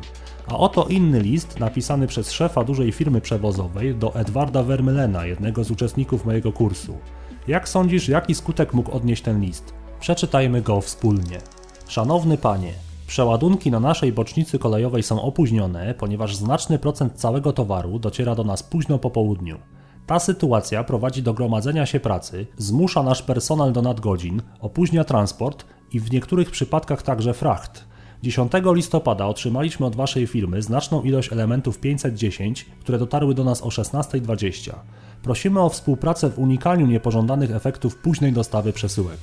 [0.47, 5.71] A oto inny list napisany przez szefa dużej firmy przewozowej do Edwarda Vermelena, jednego z
[5.71, 6.97] uczestników mojego kursu.
[7.47, 9.73] Jak sądzisz, jaki skutek mógł odnieść ten list?
[9.99, 11.37] Przeczytajmy go wspólnie.
[11.87, 12.73] Szanowny panie,
[13.11, 18.63] przeładunki na naszej bocznicy kolejowej są opóźnione, ponieważ znaczny procent całego towaru dociera do nas
[18.63, 19.57] późno po południu.
[20.07, 25.99] Ta sytuacja prowadzi do gromadzenia się pracy, zmusza nasz personel do nadgodzin, opóźnia transport i
[25.99, 27.85] w niektórych przypadkach także fracht.
[28.23, 33.67] 10 listopada otrzymaliśmy od Waszej firmy znaczną ilość elementów 510, które dotarły do nas o
[33.67, 34.73] 16.20.
[35.23, 39.19] Prosimy o współpracę w unikaniu niepożądanych efektów późnej dostawy przesyłek.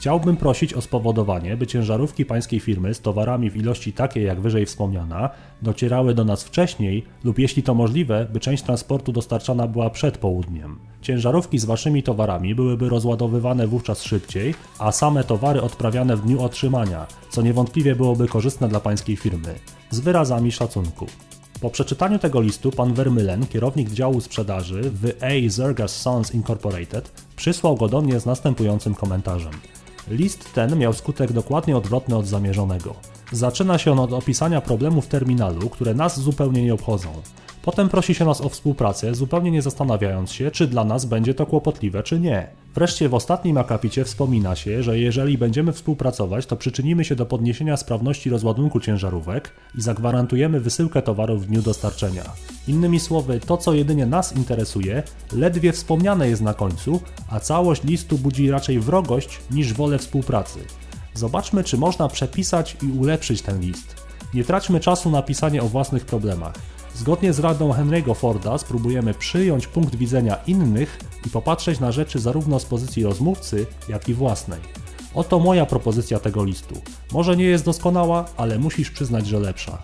[0.00, 4.66] Chciałbym prosić o spowodowanie, by ciężarówki pańskiej firmy z towarami w ilości takiej jak wyżej
[4.66, 5.30] wspomniana
[5.62, 10.78] docierały do nas wcześniej lub jeśli to możliwe, by część transportu dostarczana była przed południem.
[11.02, 17.06] Ciężarówki z waszymi towarami byłyby rozładowywane wówczas szybciej, a same towary odprawiane w dniu otrzymania,
[17.30, 19.54] co niewątpliwie byłoby korzystne dla pańskiej firmy.
[19.90, 21.06] Z wyrazami szacunku.
[21.60, 25.50] Po przeczytaniu tego listu pan Vermylen, kierownik działu sprzedaży w A.
[25.50, 29.52] Zergas Sons Incorporated, przysłał go do mnie z następującym komentarzem.
[30.10, 32.94] List ten miał skutek dokładnie odwrotny od zamierzonego.
[33.32, 37.08] Zaczyna się on od opisania problemów terminalu, które nas zupełnie nie obchodzą.
[37.62, 41.46] Potem prosi się nas o współpracę, zupełnie nie zastanawiając się, czy dla nas będzie to
[41.46, 42.46] kłopotliwe, czy nie.
[42.74, 47.76] Wreszcie w ostatnim akapicie wspomina się, że jeżeli będziemy współpracować, to przyczynimy się do podniesienia
[47.76, 52.24] sprawności rozładunku ciężarówek i zagwarantujemy wysyłkę towarów w dniu dostarczenia.
[52.68, 55.02] Innymi słowy, to co jedynie nas interesuje,
[55.32, 57.00] ledwie wspomniane jest na końcu,
[57.30, 60.60] a całość listu budzi raczej wrogość niż wolę współpracy.
[61.14, 63.94] Zobaczmy, czy można przepisać i ulepszyć ten list.
[64.34, 66.54] Nie traćmy czasu na pisanie o własnych problemach.
[66.94, 72.60] Zgodnie z radą Henry'ego Forda spróbujemy przyjąć punkt widzenia innych i popatrzeć na rzeczy zarówno
[72.60, 74.60] z pozycji rozmówcy, jak i własnej.
[75.14, 76.74] Oto moja propozycja tego listu.
[77.12, 79.82] Może nie jest doskonała, ale musisz przyznać, że lepsza.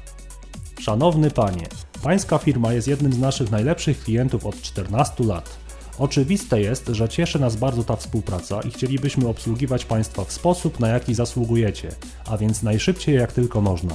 [0.81, 1.67] Szanowny panie,
[2.03, 5.57] pańska firma jest jednym z naszych najlepszych klientów od 14 lat.
[5.99, 10.89] Oczywiste jest, że cieszy nas bardzo ta współpraca i chcielibyśmy obsługiwać Państwa w sposób, na
[10.89, 11.89] jaki zasługujecie,
[12.27, 13.95] a więc najszybciej jak tylko można.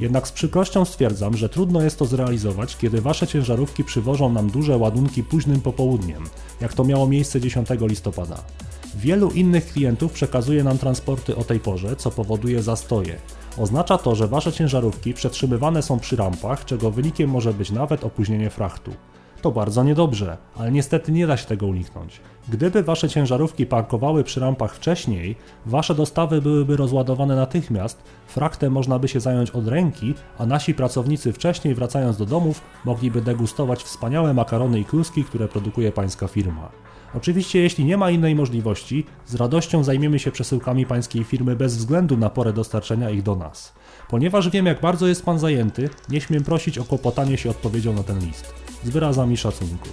[0.00, 4.76] Jednak z przykrością stwierdzam, że trudno jest to zrealizować, kiedy wasze ciężarówki przywożą nam duże
[4.76, 6.24] ładunki późnym popołudniem,
[6.60, 8.42] jak to miało miejsce 10 listopada.
[8.96, 13.18] Wielu innych klientów przekazuje nam transporty o tej porze, co powoduje zastoje.
[13.58, 18.50] Oznacza to, że wasze ciężarówki przetrzymywane są przy rampach, czego wynikiem może być nawet opóźnienie
[18.50, 18.90] frachtu.
[19.42, 22.20] To bardzo niedobrze, ale niestety nie da się tego uniknąć.
[22.48, 25.36] Gdyby wasze ciężarówki parkowały przy rampach wcześniej,
[25.66, 31.32] wasze dostawy byłyby rozładowane natychmiast, fraktem można by się zająć od ręki, a nasi pracownicy
[31.32, 36.68] wcześniej wracając do domów mogliby degustować wspaniałe makarony i kluski, które produkuje pańska firma.
[37.14, 42.16] Oczywiście, jeśli nie ma innej możliwości, z radością zajmiemy się przesyłkami pańskiej firmy bez względu
[42.16, 43.72] na porę dostarczenia ich do nas.
[44.12, 48.02] Ponieważ wiem, jak bardzo jest pan zajęty, nie śmiem prosić o kłopotanie się odpowiedzią na
[48.02, 48.54] ten list.
[48.84, 49.88] Z wyrazami szacunku.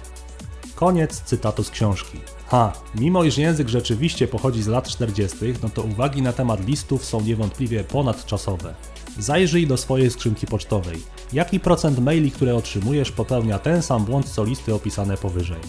[0.74, 2.18] Koniec cytatu z książki.
[2.46, 7.04] Ha, mimo iż język rzeczywiście pochodzi z lat 40., no to uwagi na temat listów
[7.04, 8.74] są niewątpliwie ponadczasowe.
[9.18, 11.02] Zajrzyj do swojej skrzynki pocztowej.
[11.32, 15.60] Jaki procent maili, które otrzymujesz, popełnia ten sam błąd co listy opisane powyżej?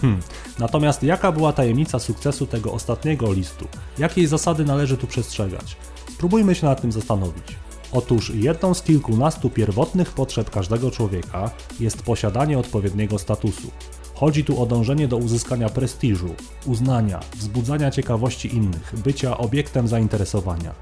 [0.00, 0.20] Hmm.
[0.58, 3.68] Natomiast jaka była tajemnica sukcesu tego ostatniego listu?
[3.98, 5.76] Jakiej zasady należy tu przestrzegać?
[6.14, 7.67] Spróbujmy się nad tym zastanowić.
[7.92, 13.70] Otóż jedną z kilkunastu pierwotnych potrzeb każdego człowieka jest posiadanie odpowiedniego statusu.
[14.14, 16.34] Chodzi tu o dążenie do uzyskania prestiżu,
[16.66, 20.74] uznania, wzbudzania ciekawości innych, bycia obiektem zainteresowania.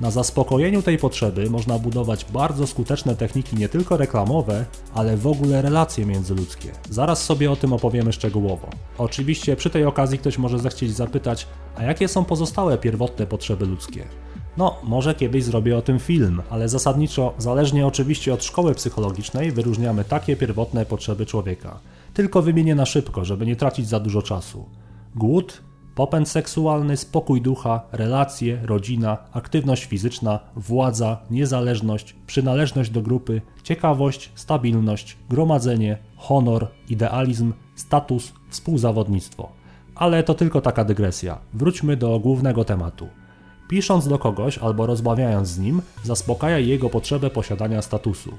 [0.00, 5.62] Na zaspokojeniu tej potrzeby można budować bardzo skuteczne techniki nie tylko reklamowe, ale w ogóle
[5.62, 6.72] relacje międzyludzkie.
[6.90, 8.70] Zaraz sobie o tym opowiemy szczegółowo.
[8.98, 11.46] Oczywiście przy tej okazji ktoś może zechcieć zapytać,
[11.76, 14.04] a jakie są pozostałe pierwotne potrzeby ludzkie?
[14.56, 20.04] No, może kiedyś zrobię o tym film, ale zasadniczo, zależnie oczywiście od szkoły psychologicznej, wyróżniamy
[20.04, 21.78] takie pierwotne potrzeby człowieka.
[22.14, 24.64] Tylko wymienię na szybko, żeby nie tracić za dużo czasu.
[25.16, 25.62] Głód,
[25.94, 35.16] popęd seksualny, spokój ducha, relacje, rodzina, aktywność fizyczna, władza, niezależność, przynależność do grupy, ciekawość, stabilność,
[35.30, 39.52] gromadzenie, honor, idealizm, status, współzawodnictwo.
[39.94, 41.38] Ale to tylko taka dygresja.
[41.54, 43.08] Wróćmy do głównego tematu.
[43.72, 48.30] Pisząc do kogoś albo rozmawiając z nim, zaspokajaj jego potrzebę posiadania statusu.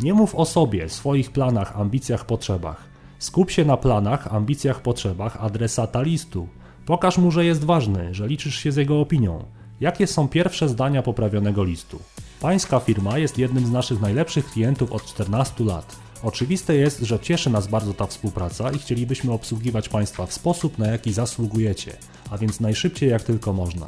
[0.00, 2.84] Nie mów o sobie, swoich planach, ambicjach, potrzebach.
[3.18, 6.48] Skup się na planach, ambicjach, potrzebach adresata listu.
[6.86, 9.44] Pokaż mu, że jest ważny, że liczysz się z jego opinią.
[9.80, 11.98] Jakie są pierwsze zdania poprawionego listu?
[12.40, 15.96] Pańska firma jest jednym z naszych najlepszych klientów od 14 lat.
[16.22, 20.86] Oczywiste jest, że cieszy nas bardzo ta współpraca i chcielibyśmy obsługiwać Państwa w sposób, na
[20.86, 21.96] jaki zasługujecie,
[22.30, 23.86] a więc najszybciej jak tylko można.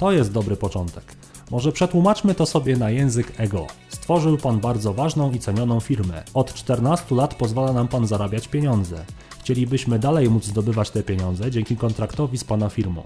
[0.00, 1.04] To jest dobry początek.
[1.50, 3.66] Może przetłumaczmy to sobie na język ego.
[3.88, 6.22] Stworzył Pan bardzo ważną i cenioną firmę.
[6.34, 9.04] Od 14 lat pozwala nam Pan zarabiać pieniądze.
[9.40, 13.02] Chcielibyśmy dalej móc zdobywać te pieniądze dzięki kontraktowi z Pana firmą.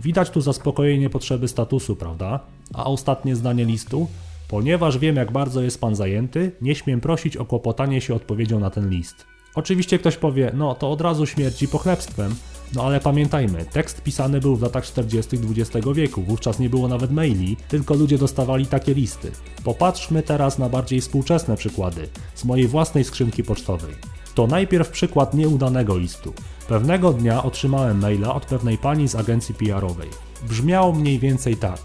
[0.00, 2.40] Widać tu zaspokojenie potrzeby statusu, prawda?
[2.74, 4.08] A ostatnie zdanie listu?
[4.48, 8.70] Ponieważ wiem, jak bardzo jest Pan zajęty, nie śmiem prosić o kłopotanie się odpowiedzią na
[8.70, 9.26] ten list.
[9.54, 12.34] Oczywiście ktoś powie, no to od razu śmierci pochlebstwem,
[12.74, 15.36] no ale pamiętajmy, tekst pisany był w latach 40.
[15.36, 19.32] XX wieku, wówczas nie było nawet maili, tylko ludzie dostawali takie listy.
[19.64, 23.94] Popatrzmy teraz na bardziej współczesne przykłady z mojej własnej skrzynki pocztowej.
[24.34, 26.32] To najpierw przykład nieudanego listu.
[26.68, 30.08] Pewnego dnia otrzymałem maila od pewnej pani z agencji PR-owej.
[30.48, 31.80] Brzmiało mniej więcej tak.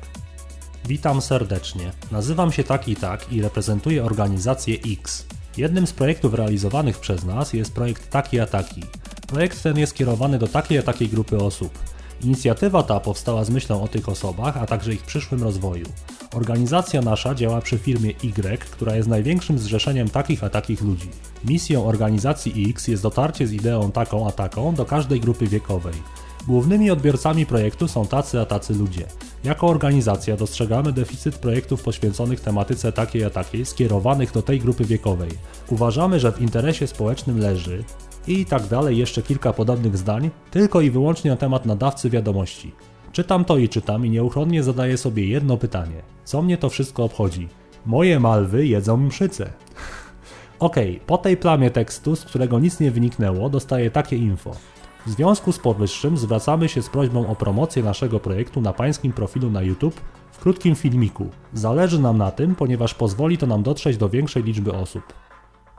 [0.87, 1.91] Witam serdecznie.
[2.11, 5.25] Nazywam się tak i tak i reprezentuję organizację X.
[5.57, 8.83] Jednym z projektów realizowanych przez nas jest projekt Taki a Taki.
[9.27, 11.79] Projekt ten jest kierowany do takiej a takiej grupy osób.
[12.23, 15.85] Inicjatywa ta powstała z myślą o tych osobach, a także ich przyszłym rozwoju.
[16.33, 21.09] Organizacja nasza działa przy firmie Y, która jest największym zrzeszeniem takich a takich ludzi.
[21.45, 25.93] Misją organizacji X jest dotarcie z ideą taką a taką do każdej grupy wiekowej.
[26.47, 29.05] Głównymi odbiorcami projektu są tacy a tacy ludzie.
[29.43, 35.29] Jako organizacja dostrzegamy deficyt projektów poświęconych tematyce takiej a takiej, skierowanych do tej grupy wiekowej.
[35.69, 37.83] Uważamy, że w interesie społecznym leży
[38.27, 42.71] i tak dalej, jeszcze kilka podobnych zdań, tylko i wyłącznie na temat nadawcy wiadomości.
[43.11, 46.01] Czytam to i czytam i nieuchronnie zadaję sobie jedno pytanie.
[46.23, 47.47] Co mnie to wszystko obchodzi?
[47.85, 49.43] Moje malwy jedzą mszyce.
[50.59, 54.51] Okej, okay, po tej plamie tekstu, z którego nic nie wyniknęło, dostaję takie info.
[55.05, 59.51] W związku z powyższym zwracamy się z prośbą o promocję naszego projektu na pańskim profilu
[59.51, 60.01] na YouTube
[60.31, 61.29] w krótkim filmiku.
[61.53, 65.03] Zależy nam na tym, ponieważ pozwoli to nam dotrzeć do większej liczby osób.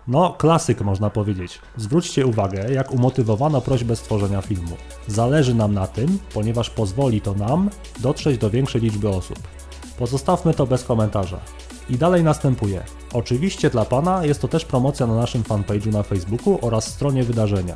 [0.09, 1.59] No, klasyk można powiedzieć.
[1.77, 4.77] Zwróćcie uwagę, jak umotywowano prośbę stworzenia filmu.
[5.07, 9.39] Zależy nam na tym, ponieważ pozwoli to nam dotrzeć do większej liczby osób.
[9.99, 11.41] Pozostawmy to bez komentarza.
[11.91, 12.83] I dalej następuje.
[13.13, 17.75] Oczywiście dla Pana jest to też promocja na naszym fanpage'u na Facebooku oraz stronie wydarzenia.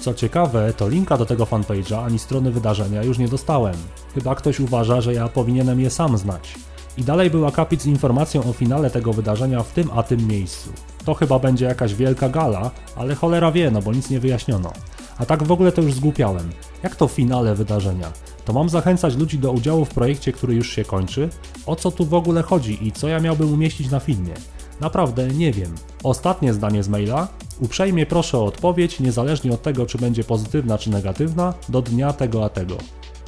[0.00, 3.76] Co ciekawe, to linka do tego fanpage'a ani strony wydarzenia już nie dostałem.
[4.14, 6.54] Chyba ktoś uważa, że ja powinienem je sam znać.
[6.98, 10.72] I dalej był akapit z informacją o finale tego wydarzenia w tym a tym miejscu.
[11.10, 14.72] To chyba będzie jakaś wielka gala, ale cholera wie, no bo nic nie wyjaśniono.
[15.18, 16.50] A tak w ogóle to już zgłupiałem.
[16.82, 18.12] Jak to finale wydarzenia?
[18.44, 21.28] To mam zachęcać ludzi do udziału w projekcie, który już się kończy?
[21.66, 24.34] O co tu w ogóle chodzi i co ja miałbym umieścić na filmie?
[24.80, 25.74] Naprawdę nie wiem.
[26.02, 27.28] Ostatnie zdanie z maila.
[27.60, 32.44] Uprzejmie proszę o odpowiedź, niezależnie od tego, czy będzie pozytywna czy negatywna, do dnia tego
[32.44, 32.76] a tego.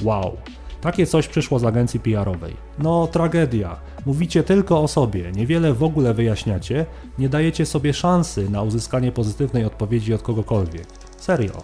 [0.03, 0.37] Wow.
[0.83, 2.53] Takie coś przyszło z agencji PR-owej.
[2.79, 3.79] No, tragedia.
[4.05, 6.85] Mówicie tylko o sobie, niewiele w ogóle wyjaśniacie,
[7.19, 10.87] nie dajecie sobie szansy na uzyskanie pozytywnej odpowiedzi od kogokolwiek.
[11.17, 11.63] Serio.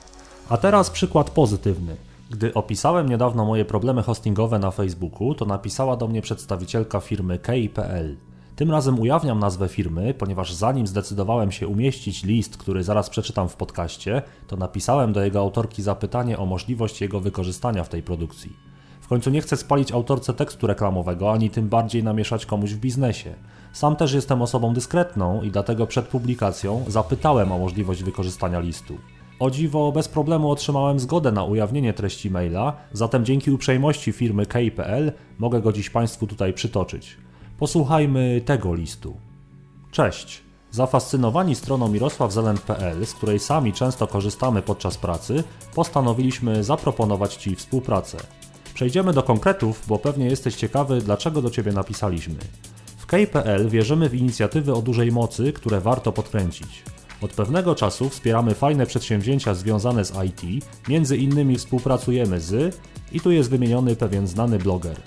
[0.49, 1.95] A teraz przykład pozytywny.
[2.29, 8.17] Gdy opisałem niedawno moje problemy hostingowe na Facebooku, to napisała do mnie przedstawicielka firmy Key.pl.
[8.55, 13.55] Tym razem ujawniam nazwę firmy, ponieważ zanim zdecydowałem się umieścić list, który zaraz przeczytam w
[13.55, 18.68] podcaście, to napisałem do jego autorki zapytanie o możliwość jego wykorzystania w tej produkcji.
[19.09, 23.33] Końcu nie chcę spalić autorce tekstu reklamowego, ani tym bardziej namieszać komuś w biznesie.
[23.73, 28.97] Sam też jestem osobą dyskretną i dlatego przed publikacją zapytałem o możliwość wykorzystania listu.
[29.39, 35.11] O dziwo, bez problemu otrzymałem zgodę na ujawnienie treści maila, zatem dzięki uprzejmości firmy Key.pl
[35.37, 37.17] mogę go dziś Państwu tutaj przytoczyć.
[37.57, 39.17] Posłuchajmy tego listu.
[39.91, 40.41] Cześć.
[40.71, 45.43] Zafascynowani stroną mirosławzelend.pl, z której sami często korzystamy podczas pracy,
[45.75, 48.17] postanowiliśmy zaproponować Ci współpracę.
[48.73, 52.35] Przejdziemy do konkretów, bo pewnie jesteś ciekawy, dlaczego do Ciebie napisaliśmy.
[52.97, 56.83] W Key.pl wierzymy w inicjatywy o dużej mocy, które warto podkręcić.
[57.21, 62.79] Od pewnego czasu wspieramy fajne przedsięwzięcia związane z IT, między innymi współpracujemy z,
[63.11, 64.97] i tu jest wymieniony pewien znany bloger.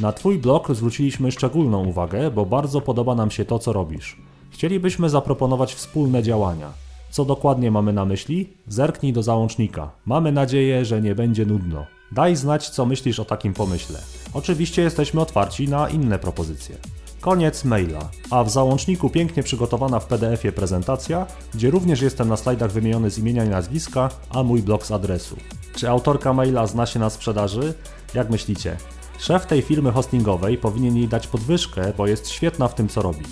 [0.00, 4.16] Na Twój blog zwróciliśmy szczególną uwagę, bo bardzo podoba nam się to, co robisz.
[4.50, 6.72] Chcielibyśmy zaproponować wspólne działania.
[7.10, 8.48] Co dokładnie mamy na myśli?
[8.68, 9.90] Zerknij do załącznika.
[10.06, 11.86] Mamy nadzieję, że nie będzie nudno.
[12.14, 13.98] Daj znać, co myślisz o takim pomyśle.
[14.34, 16.76] Oczywiście jesteśmy otwarci na inne propozycje.
[17.20, 18.10] Koniec maila.
[18.30, 23.18] A w załączniku pięknie przygotowana w PDF-ie prezentacja, gdzie również jestem na slajdach wymieniony z
[23.18, 25.36] imienia i nazwiska, a mój blog z adresu.
[25.76, 27.74] Czy autorka maila zna się na sprzedaży?
[28.14, 28.76] Jak myślicie?
[29.18, 33.24] Szef tej firmy hostingowej powinien jej dać podwyżkę, bo jest świetna w tym, co robi.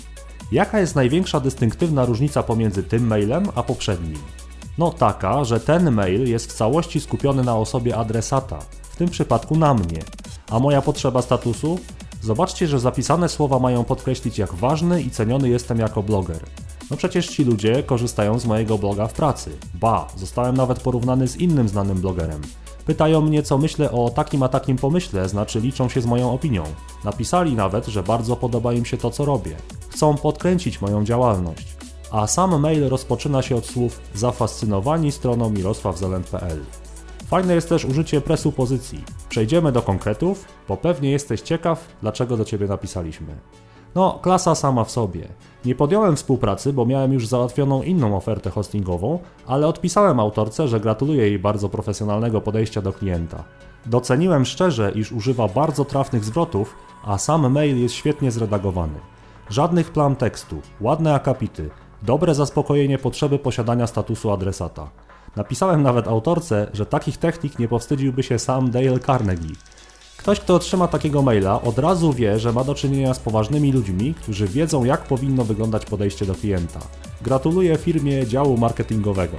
[0.51, 4.17] Jaka jest największa dystynktywna różnica pomiędzy tym mailem a poprzednim?
[4.81, 9.57] No taka, że ten mail jest w całości skupiony na osobie adresata, w tym przypadku
[9.57, 9.99] na mnie.
[10.49, 11.79] A moja potrzeba statusu?
[12.21, 16.39] Zobaczcie, że zapisane słowa mają podkreślić, jak ważny i ceniony jestem jako bloger.
[16.91, 19.51] No przecież ci ludzie korzystają z mojego bloga w pracy.
[19.73, 22.41] Ba, zostałem nawet porównany z innym znanym blogerem.
[22.85, 26.63] Pytają mnie, co myślę o takim a takim pomyśle, znaczy liczą się z moją opinią.
[27.03, 29.55] Napisali nawet, że bardzo podoba im się to, co robię.
[29.89, 31.80] Chcą podkręcić moją działalność.
[32.11, 36.59] A sam mail rozpoczyna się od słów zafascynowani stroną mirosławzelend.pl.
[37.27, 39.03] Fajne jest też użycie presupozycji.
[39.29, 43.35] Przejdziemy do konkretów, bo pewnie jesteś ciekaw, dlaczego do Ciebie napisaliśmy.
[43.95, 45.27] No, klasa sama w sobie.
[45.65, 51.27] Nie podjąłem współpracy, bo miałem już załatwioną inną ofertę hostingową, ale odpisałem autorce, że gratuluję
[51.27, 53.43] jej bardzo profesjonalnego podejścia do klienta.
[53.85, 58.99] Doceniłem szczerze, iż używa bardzo trafnych zwrotów, a sam mail jest świetnie zredagowany.
[59.49, 61.69] Żadnych plam tekstu, ładne akapity,
[62.01, 64.89] dobre zaspokojenie potrzeby posiadania statusu adresata.
[65.35, 69.55] Napisałem nawet autorce, że takich technik nie powstydziłby się sam Dale Carnegie.
[70.17, 74.13] Ktoś, kto otrzyma takiego maila, od razu wie, że ma do czynienia z poważnymi ludźmi,
[74.13, 76.79] którzy wiedzą, jak powinno wyglądać podejście do klienta.
[77.21, 79.37] Gratuluję firmie działu marketingowego.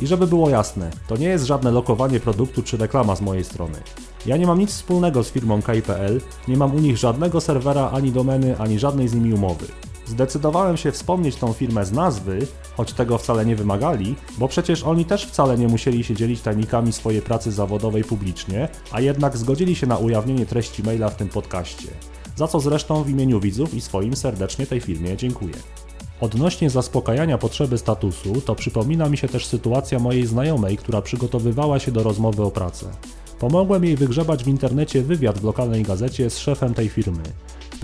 [0.00, 3.78] I żeby było jasne, to nie jest żadne lokowanie produktu czy reklama z mojej strony.
[4.26, 8.12] Ja nie mam nic wspólnego z firmą KPL, nie mam u nich żadnego serwera ani
[8.12, 9.66] domeny, ani żadnej z nimi umowy.
[10.06, 12.46] Zdecydowałem się wspomnieć tą firmę z nazwy,
[12.76, 16.92] choć tego wcale nie wymagali, bo przecież oni też wcale nie musieli się dzielić tajnikami
[16.92, 21.88] swojej pracy zawodowej publicznie, a jednak zgodzili się na ujawnienie treści maila w tym podcaście.
[22.36, 25.54] Za co zresztą w imieniu widzów i swoim serdecznie tej firmie dziękuję.
[26.20, 31.92] Odnośnie zaspokajania potrzeby statusu, to przypomina mi się też sytuacja mojej znajomej, która przygotowywała się
[31.92, 32.86] do rozmowy o pracę.
[33.38, 37.22] Pomogłem jej wygrzebać w internecie wywiad w lokalnej gazecie z szefem tej firmy.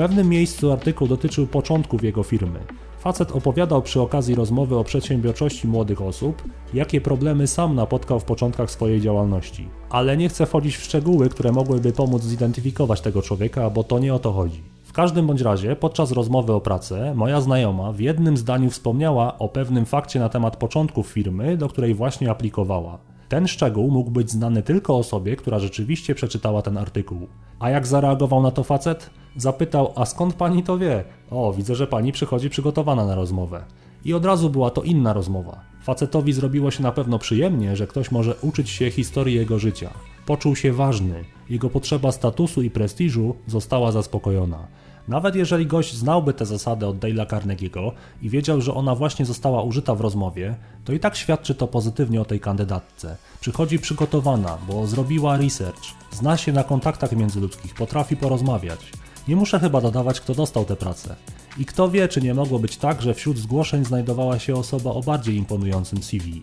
[0.00, 2.58] Pewnym miejscu artykuł dotyczył początków jego firmy.
[2.98, 6.42] Facet opowiadał przy okazji rozmowy o przedsiębiorczości młodych osób,
[6.74, 9.68] jakie problemy sam napotkał w początkach swojej działalności.
[9.90, 14.14] Ale nie chcę wchodzić w szczegóły, które mogłyby pomóc zidentyfikować tego człowieka, bo to nie
[14.14, 14.62] o to chodzi.
[14.82, 19.48] W każdym bądź razie, podczas rozmowy o pracę, moja znajoma w jednym zdaniu wspomniała o
[19.48, 22.98] pewnym fakcie na temat początków firmy, do której właśnie aplikowała.
[23.30, 27.26] Ten szczegół mógł być znany tylko osobie, która rzeczywiście przeczytała ten artykuł.
[27.58, 29.10] A jak zareagował na to facet?
[29.36, 31.04] Zapytał, a skąd pani to wie?
[31.30, 33.64] O, widzę, że pani przychodzi przygotowana na rozmowę.
[34.04, 35.60] I od razu była to inna rozmowa.
[35.82, 39.90] Facetowi zrobiło się na pewno przyjemnie, że ktoś może uczyć się historii jego życia.
[40.26, 44.66] Poczuł się ważny, jego potrzeba statusu i prestiżu została zaspokojona.
[45.08, 47.92] Nawet jeżeli gość znałby tę zasadę od Dale'a Carnegie'ego
[48.22, 52.20] i wiedział, że ona właśnie została użyta w rozmowie, to i tak świadczy to pozytywnie
[52.20, 53.16] o tej kandydatce.
[53.40, 58.92] Przychodzi przygotowana, bo zrobiła research, zna się na kontaktach międzyludzkich, potrafi porozmawiać.
[59.28, 61.16] Nie muszę chyba dodawać, kto dostał tę pracę.
[61.58, 65.02] I kto wie, czy nie mogło być tak, że wśród zgłoszeń znajdowała się osoba o
[65.02, 66.40] bardziej imponującym CV.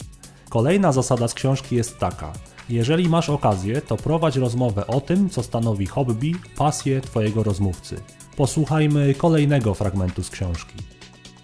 [0.50, 2.34] Kolejna zasada z książki jest taka.
[2.70, 8.02] Jeżeli masz okazję, to prowadź rozmowę o tym, co stanowi hobby, pasję Twojego rozmówcy.
[8.38, 10.76] Posłuchajmy kolejnego fragmentu z książki.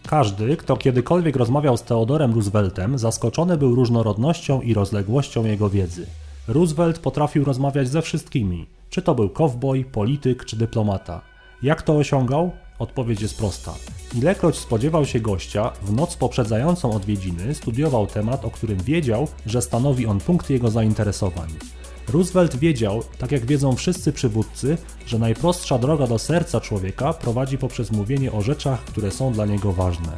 [0.07, 6.05] Każdy, kto kiedykolwiek rozmawiał z Theodorem Rooseveltem, zaskoczony był różnorodnością i rozległością jego wiedzy.
[6.47, 11.21] Roosevelt potrafił rozmawiać ze wszystkimi, czy to był kowboj, polityk czy dyplomata.
[11.61, 12.51] Jak to osiągał?
[12.79, 13.73] Odpowiedź jest prosta.
[14.15, 20.05] Ilekroć spodziewał się gościa, w noc poprzedzającą odwiedziny studiował temat, o którym wiedział, że stanowi
[20.05, 21.49] on punkt jego zainteresowań.
[22.09, 27.91] Roosevelt wiedział, tak jak wiedzą wszyscy przywódcy, że najprostsza droga do serca człowieka prowadzi poprzez
[27.91, 30.17] mówienie o rzeczach, które są dla niego ważne.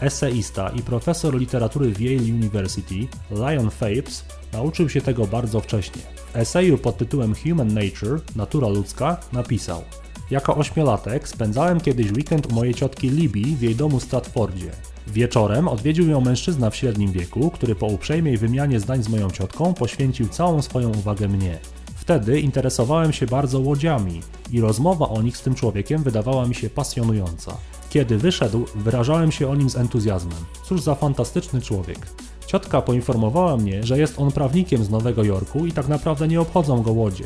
[0.00, 6.02] Eseista i profesor literatury w Yale University, Lion Fapes, nauczył się tego bardzo wcześnie.
[6.32, 9.82] W eseju pod tytułem Human Nature, Natura ludzka, napisał
[10.30, 14.70] Jako ośmiolatek spędzałem kiedyś weekend u mojej ciotki Libby w jej domu w Stratfordzie.
[15.06, 19.74] Wieczorem odwiedził ją mężczyzna w średnim wieku, który po uprzejmej wymianie zdań z moją ciotką
[19.74, 21.58] poświęcił całą swoją uwagę mnie.
[21.94, 24.20] Wtedy interesowałem się bardzo łodziami
[24.52, 27.56] i rozmowa o nich z tym człowiekiem wydawała mi się pasjonująca.
[27.90, 30.38] Kiedy wyszedł, wyrażałem się o nim z entuzjazmem.
[30.64, 31.98] Cóż za fantastyczny człowiek.
[32.46, 36.82] Ciotka poinformowała mnie, że jest on prawnikiem z Nowego Jorku i tak naprawdę nie obchodzą
[36.82, 37.24] go łodzie.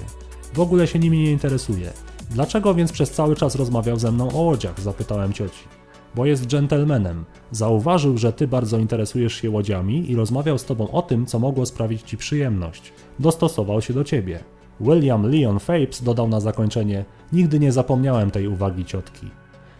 [0.55, 1.92] W ogóle się nimi nie interesuje.
[2.30, 4.80] Dlaczego więc przez cały czas rozmawiał ze mną o łodziach?
[4.80, 5.80] zapytałem cioci
[6.14, 7.24] bo jest dżentelmenem.
[7.50, 11.66] Zauważył, że ty bardzo interesujesz się łodziami i rozmawiał z tobą o tym, co mogło
[11.66, 12.92] sprawić ci przyjemność.
[13.18, 14.40] Dostosował się do ciebie.
[14.80, 19.26] William Leon Fapes dodał na zakończenie: Nigdy nie zapomniałem tej uwagi ciotki.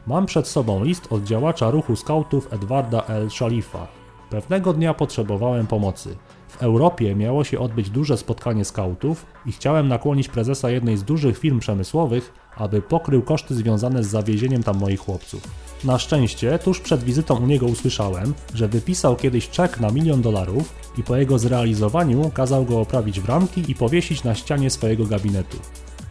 [0.07, 3.31] Mam przed sobą list od działacza ruchu skautów Edwarda L.
[3.31, 3.89] Shalifa.
[4.31, 6.17] Pewnego dnia potrzebowałem pomocy.
[6.61, 11.39] W Europie miało się odbyć duże spotkanie skautów i chciałem nakłonić prezesa jednej z dużych
[11.39, 15.43] firm przemysłowych, aby pokrył koszty związane z zawiezieniem tam moich chłopców.
[15.85, 20.75] Na szczęście, tuż przed wizytą u niego usłyszałem, że wypisał kiedyś czek na milion dolarów
[20.99, 25.57] i po jego zrealizowaniu kazał go oprawić w ramki i powiesić na ścianie swojego gabinetu.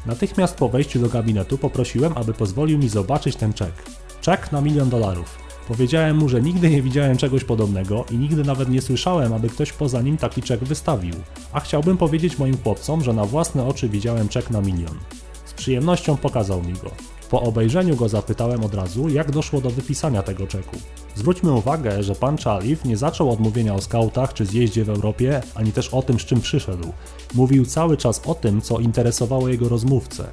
[0.05, 3.73] Natychmiast po wejściu do gabinetu poprosiłem, aby pozwolił mi zobaczyć ten czek.
[4.21, 5.38] Czek na milion dolarów.
[5.69, 9.73] Powiedziałem mu, że nigdy nie widziałem czegoś podobnego i nigdy nawet nie słyszałem, aby ktoś
[9.73, 11.15] poza nim taki czek wystawił.
[11.53, 14.97] A chciałbym powiedzieć moim chłopcom, że na własne oczy widziałem czek na milion.
[15.45, 16.91] Z przyjemnością pokazał mi go.
[17.29, 20.75] Po obejrzeniu go zapytałem od razu, jak doszło do wypisania tego czeku.
[21.15, 25.41] Zwróćmy uwagę, że pan Chalif nie zaczął od mówienia o skautach czy zjeździe w Europie,
[25.55, 26.93] ani też o tym, z czym przyszedł.
[27.33, 30.27] Mówił cały czas o tym, co interesowało jego rozmówcę.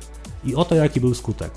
[0.45, 1.51] I oto jaki był skutek.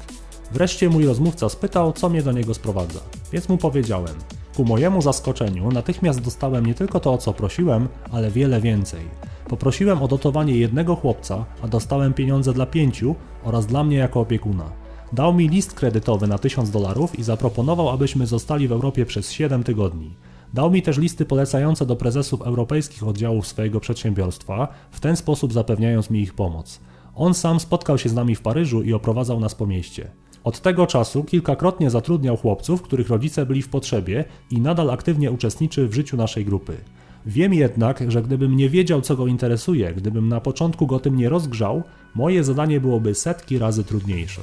[0.51, 2.99] Wreszcie mój rozmówca spytał, co mnie do niego sprowadza,
[3.31, 4.15] więc mu powiedziałem.
[4.55, 9.01] Ku mojemu zaskoczeniu natychmiast dostałem nie tylko to, o co prosiłem, ale wiele więcej.
[9.47, 14.71] Poprosiłem o dotowanie jednego chłopca, a dostałem pieniądze dla pięciu oraz dla mnie jako opiekuna.
[15.13, 19.63] Dał mi list kredytowy na 1000 dolarów i zaproponował, abyśmy zostali w Europie przez 7
[19.63, 20.15] tygodni.
[20.53, 26.09] Dał mi też listy polecające do prezesów europejskich oddziałów swojego przedsiębiorstwa, w ten sposób zapewniając
[26.09, 26.79] mi ich pomoc.
[27.15, 30.11] On sam spotkał się z nami w Paryżu i oprowadzał nas po mieście.
[30.43, 35.87] Od tego czasu kilkakrotnie zatrudniał chłopców, których rodzice byli w potrzebie i nadal aktywnie uczestniczy
[35.87, 36.77] w życiu naszej grupy.
[37.25, 41.29] Wiem jednak, że gdybym nie wiedział, co go interesuje, gdybym na początku go tym nie
[41.29, 41.83] rozgrzał,
[42.15, 44.41] moje zadanie byłoby setki razy trudniejsze.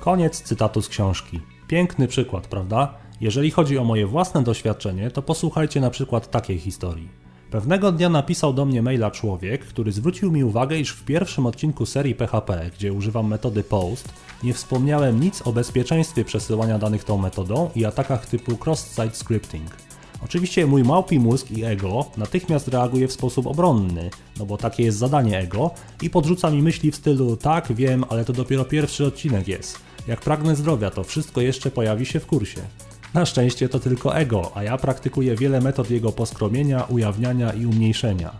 [0.00, 1.40] Koniec cytatu z książki.
[1.68, 2.94] Piękny przykład, prawda?
[3.20, 7.27] Jeżeli chodzi o moje własne doświadczenie, to posłuchajcie na przykład takiej historii.
[7.50, 11.86] Pewnego dnia napisał do mnie maila człowiek, który zwrócił mi uwagę, iż w pierwszym odcinku
[11.86, 14.08] serii PHP, gdzie używam metody POST,
[14.42, 19.70] nie wspomniałem nic o bezpieczeństwie przesyłania danych tą metodą i atakach typu cross-site scripting.
[20.24, 24.98] Oczywiście mój małpi mózg i ego natychmiast reaguje w sposób obronny, no bo takie jest
[24.98, 25.70] zadanie ego
[26.02, 29.78] i podrzuca mi myśli w stylu tak, wiem, ale to dopiero pierwszy odcinek jest.
[30.08, 32.60] Jak pragnę zdrowia, to wszystko jeszcze pojawi się w kursie.
[33.14, 38.30] Na szczęście to tylko ego, a ja praktykuję wiele metod jego poskromienia, ujawniania i umniejszenia.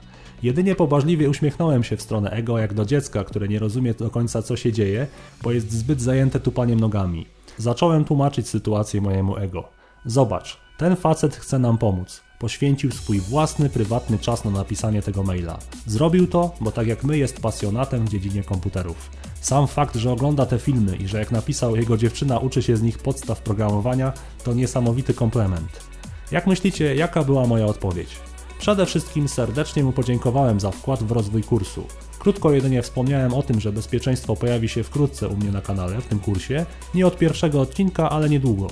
[0.43, 4.43] Jedynie pobażliwie uśmiechnąłem się w stronę ego jak do dziecka, które nie rozumie do końca
[4.43, 5.07] co się dzieje,
[5.43, 7.27] bo jest zbyt zajęte tupaniem nogami.
[7.57, 9.69] Zacząłem tłumaczyć sytuację mojemu ego.
[10.07, 12.28] Zobacz, ten facet chce nam pomóc.
[12.39, 15.59] Poświęcił swój własny, prywatny czas na napisanie tego maila.
[15.87, 19.11] Zrobił to, bo tak jak my jest pasjonatem w dziedzinie komputerów.
[19.41, 22.83] Sam fakt, że ogląda te filmy i że jak napisał jego dziewczyna uczy się z
[22.83, 24.13] nich podstaw programowania,
[24.45, 25.81] to niesamowity komplement.
[26.33, 28.17] Jak myślicie, jaka była moja odpowiedź?
[28.59, 31.87] Przede wszystkim serdecznie mu podziękowałem za wkład w rozwój kursu.
[32.19, 36.07] Krótko jedynie wspomniałem o tym, że bezpieczeństwo pojawi się wkrótce u mnie na kanale w
[36.07, 38.69] tym kursie, nie od pierwszego odcinka, ale niedługo.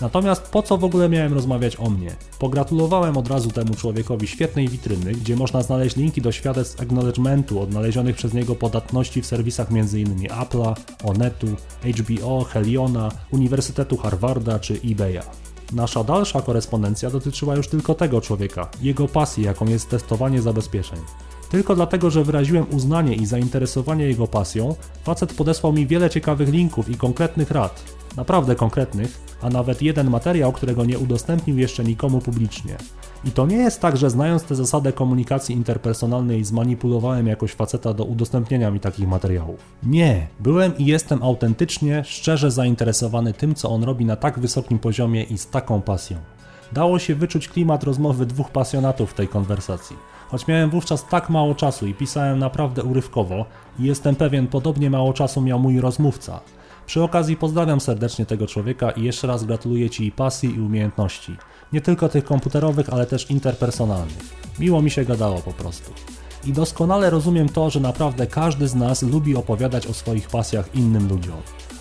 [0.00, 2.16] Natomiast po co w ogóle miałem rozmawiać o mnie?
[2.38, 8.16] Pogratulowałem od razu temu człowiekowi świetnej witryny, gdzie można znaleźć linki do świadectw acknowledgementu odnalezionych
[8.16, 10.28] przez niego podatności w serwisach m.in.
[10.28, 10.74] Apple'a,
[11.04, 11.46] Onetu,
[11.98, 15.22] HBO, Heliona, Uniwersytetu Harvarda czy eBaya.
[15.72, 20.98] Nasza dalsza korespondencja dotyczyła już tylko tego człowieka, jego pasji, jaką jest testowanie zabezpieczeń.
[21.50, 24.74] Tylko dlatego, że wyraziłem uznanie i zainteresowanie jego pasją,
[25.04, 27.84] facet podesłał mi wiele ciekawych linków i konkretnych rad,
[28.16, 32.76] naprawdę konkretnych, a nawet jeden materiał, którego nie udostępnił jeszcze nikomu publicznie.
[33.24, 38.04] I to nie jest tak, że znając tę zasadę komunikacji interpersonalnej zmanipulowałem jakoś faceta do
[38.04, 39.60] udostępnienia mi takich materiałów.
[39.82, 45.22] Nie, byłem i jestem autentycznie, szczerze zainteresowany tym, co on robi na tak wysokim poziomie
[45.22, 46.16] i z taką pasją.
[46.72, 49.96] Dało się wyczuć klimat rozmowy dwóch pasjonatów w tej konwersacji.
[50.30, 53.46] Choć miałem wówczas tak mało czasu i pisałem naprawdę urywkowo,
[53.78, 56.40] i jestem pewien, podobnie mało czasu miał mój rozmówca.
[56.86, 61.36] Przy okazji pozdrawiam serdecznie tego człowieka i jeszcze raz gratuluję Ci pasji i umiejętności.
[61.72, 64.18] Nie tylko tych komputerowych, ale też interpersonalnych.
[64.58, 65.92] Miło mi się gadało po prostu.
[66.44, 71.08] I doskonale rozumiem to, że naprawdę każdy z nas lubi opowiadać o swoich pasjach innym
[71.08, 71.36] ludziom.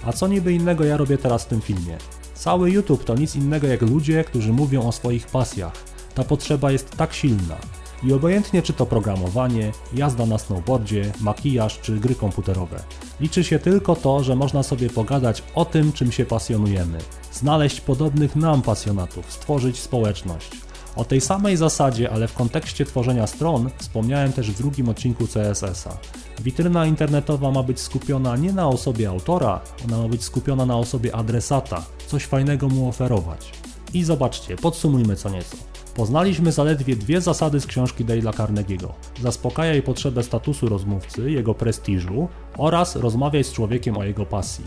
[0.06, 1.98] A co niby innego ja robię teraz w tym filmie?
[2.34, 5.74] Cały YouTube to nic innego jak ludzie, którzy mówią o swoich pasjach.
[6.16, 7.56] Ta potrzeba jest tak silna.
[8.04, 12.84] I obojętnie czy to programowanie, jazda na snowboardzie, makijaż czy gry komputerowe.
[13.20, 16.98] Liczy się tylko to, że można sobie pogadać o tym, czym się pasjonujemy,
[17.34, 20.50] znaleźć podobnych nam pasjonatów, stworzyć społeczność.
[20.96, 25.98] O tej samej zasadzie, ale w kontekście tworzenia stron, wspomniałem też w drugim odcinku CSS-a.
[26.44, 31.16] Witryna internetowa ma być skupiona nie na osobie autora, ona ma być skupiona na osobie
[31.16, 33.52] adresata, coś fajnego mu oferować.
[33.94, 35.58] I zobaczcie, podsumujmy co nieco.
[36.00, 38.88] Poznaliśmy zaledwie dwie zasady z książki Dale'a Carnegie'ego.
[39.22, 42.28] Zaspokajaj potrzebę statusu rozmówcy, jego prestiżu
[42.58, 44.66] oraz rozmawiaj z człowiekiem o jego pasji.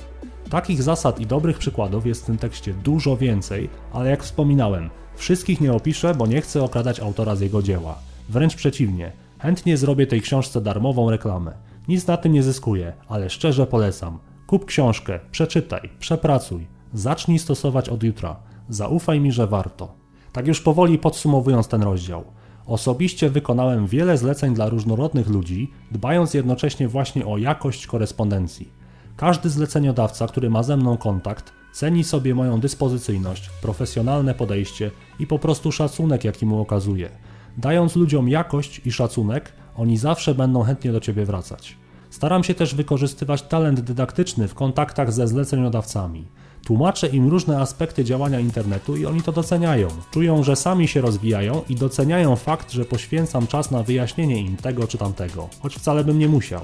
[0.51, 5.61] Takich zasad i dobrych przykładów jest w tym tekście dużo więcej, ale jak wspominałem, wszystkich
[5.61, 7.99] nie opiszę, bo nie chcę okradać autora z jego dzieła.
[8.29, 11.53] Wręcz przeciwnie, chętnie zrobię tej książce darmową reklamę.
[11.89, 14.19] Nic na tym nie zyskuję, ale szczerze polecam.
[14.47, 18.37] Kup książkę, przeczytaj, przepracuj, zacznij stosować od jutra.
[18.69, 20.02] Zaufaj mi, że warto.
[20.33, 22.25] Tak już powoli podsumowując ten rozdział.
[22.67, 28.69] Osobiście wykonałem wiele zleceń dla różnorodnych ludzi, dbając jednocześnie właśnie o jakość korespondencji.
[29.17, 35.39] Każdy zleceniodawca, który ma ze mną kontakt, ceni sobie moją dyspozycyjność, profesjonalne podejście i po
[35.39, 37.11] prostu szacunek, jaki mu okazuję.
[37.59, 41.77] Dając ludziom jakość i szacunek, oni zawsze będą chętnie do ciebie wracać.
[42.11, 46.29] Staram się też wykorzystywać talent dydaktyczny w kontaktach ze zleceniodawcami.
[46.65, 49.89] Tłumaczę im różne aspekty działania internetu i oni to doceniają.
[50.11, 54.87] Czują, że sami się rozwijają i doceniają fakt, że poświęcam czas na wyjaśnienie im tego
[54.87, 56.63] czy tamtego, choć wcale bym nie musiał.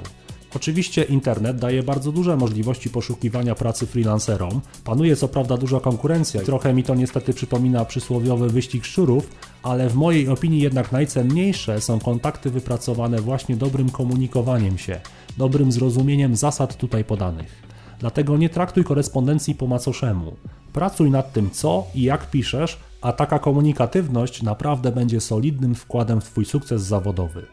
[0.54, 4.60] Oczywiście internet daje bardzo duże możliwości poszukiwania pracy freelancerom.
[4.84, 9.30] Panuje co prawda duża konkurencja trochę mi to niestety przypomina przysłowiowy wyścig szczurów,
[9.62, 15.00] ale w mojej opinii jednak najcenniejsze są kontakty wypracowane właśnie dobrym komunikowaniem się,
[15.38, 17.67] dobrym zrozumieniem zasad tutaj podanych.
[17.98, 20.36] Dlatego nie traktuj korespondencji po macoszemu.
[20.72, 26.24] Pracuj nad tym, co i jak piszesz, a taka komunikatywność naprawdę będzie solidnym wkładem w
[26.24, 27.46] Twój sukces zawodowy.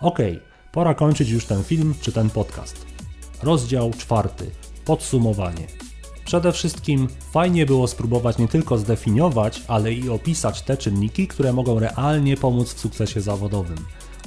[0.00, 2.86] Okej, okay, pora kończyć już ten film czy ten podcast.
[3.42, 4.50] Rozdział czwarty.
[4.84, 5.66] Podsumowanie.
[6.24, 11.78] Przede wszystkim fajnie było spróbować nie tylko zdefiniować, ale i opisać te czynniki, które mogą
[11.78, 13.78] realnie pomóc w sukcesie zawodowym.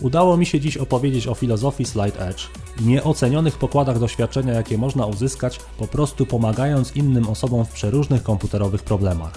[0.02, 2.41] Udało mi się dziś opowiedzieć o filozofii Slide Edge
[2.82, 8.84] i nieocenionych pokładach doświadczenia, jakie można uzyskać po prostu pomagając innym osobom w przeróżnych komputerowych
[8.84, 9.34] problemach.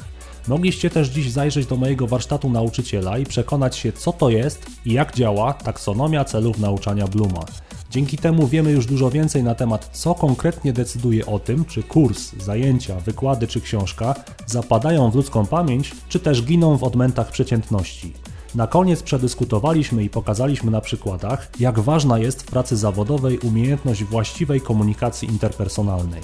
[0.48, 4.92] Mogliście też dziś zajrzeć do mojego warsztatu nauczyciela i przekonać się, co to jest i
[4.92, 7.44] jak działa taksonomia celów nauczania Bluma.
[7.90, 12.32] Dzięki temu wiemy już dużo więcej na temat, co konkretnie decyduje o tym, czy kurs,
[12.40, 14.14] zajęcia, wykłady czy książka
[14.46, 18.12] zapadają w ludzką pamięć, czy też giną w odmętach przeciętności.
[18.54, 24.60] Na koniec przedyskutowaliśmy i pokazaliśmy na przykładach, jak ważna jest w pracy zawodowej umiejętność właściwej
[24.60, 26.20] komunikacji interpersonalnej.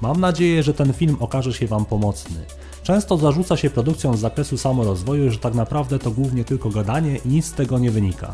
[0.00, 2.44] Mam nadzieję, że ten film okaże się Wam pomocny.
[2.82, 7.28] Często zarzuca się produkcją z zakresu samorozwoju, że tak naprawdę to głównie tylko gadanie i
[7.28, 8.32] nic z tego nie wynika.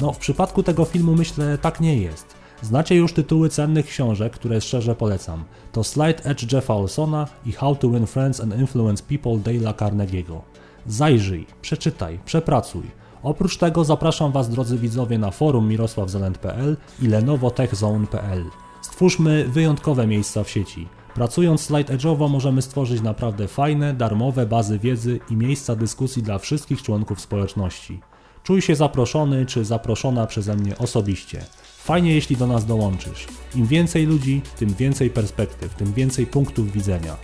[0.00, 2.26] No, w przypadku tego filmu myślę, tak nie jest.
[2.62, 5.44] Znacie już tytuły cennych książek, które szczerze polecam.
[5.72, 10.40] To Slide Edge Jeffa Olsona i How to Win Friends and Influence People Dale'a Carnegie'ego.
[10.86, 12.82] Zajrzyj, przeczytaj, przepracuj.
[13.22, 18.44] Oprócz tego zapraszam Was, drodzy widzowie, na forum mirosławzelent.pl i lenowotechzone.pl.
[18.82, 20.88] Stwórzmy wyjątkowe miejsca w sieci.
[21.14, 26.82] Pracując slide edge'owo możemy stworzyć naprawdę fajne, darmowe bazy wiedzy i miejsca dyskusji dla wszystkich
[26.82, 28.00] członków społeczności.
[28.42, 31.44] Czuj się zaproszony czy zaproszona przeze mnie osobiście.
[31.78, 33.26] Fajnie jeśli do nas dołączysz.
[33.54, 37.16] Im więcej ludzi, tym więcej perspektyw, tym więcej punktów widzenia.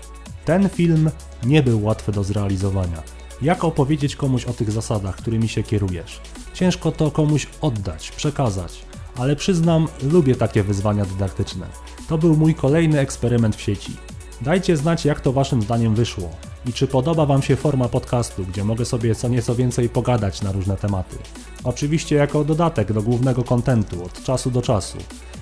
[0.44, 1.10] Ten film
[1.44, 3.19] nie był łatwy do zrealizowania.
[3.42, 6.20] Jak opowiedzieć komuś o tych zasadach, którymi się kierujesz?
[6.54, 8.84] Ciężko to komuś oddać, przekazać,
[9.16, 11.66] ale przyznam, lubię takie wyzwania dydaktyczne.
[12.08, 13.92] To był mój kolejny eksperyment w sieci.
[14.40, 16.30] Dajcie znać, jak to Waszym zdaniem wyszło
[16.66, 20.52] i czy podoba Wam się forma podcastu, gdzie mogę sobie co nieco więcej pogadać na
[20.52, 21.16] różne tematy.
[21.64, 24.98] Oczywiście jako dodatek do głównego kontentu od czasu do czasu.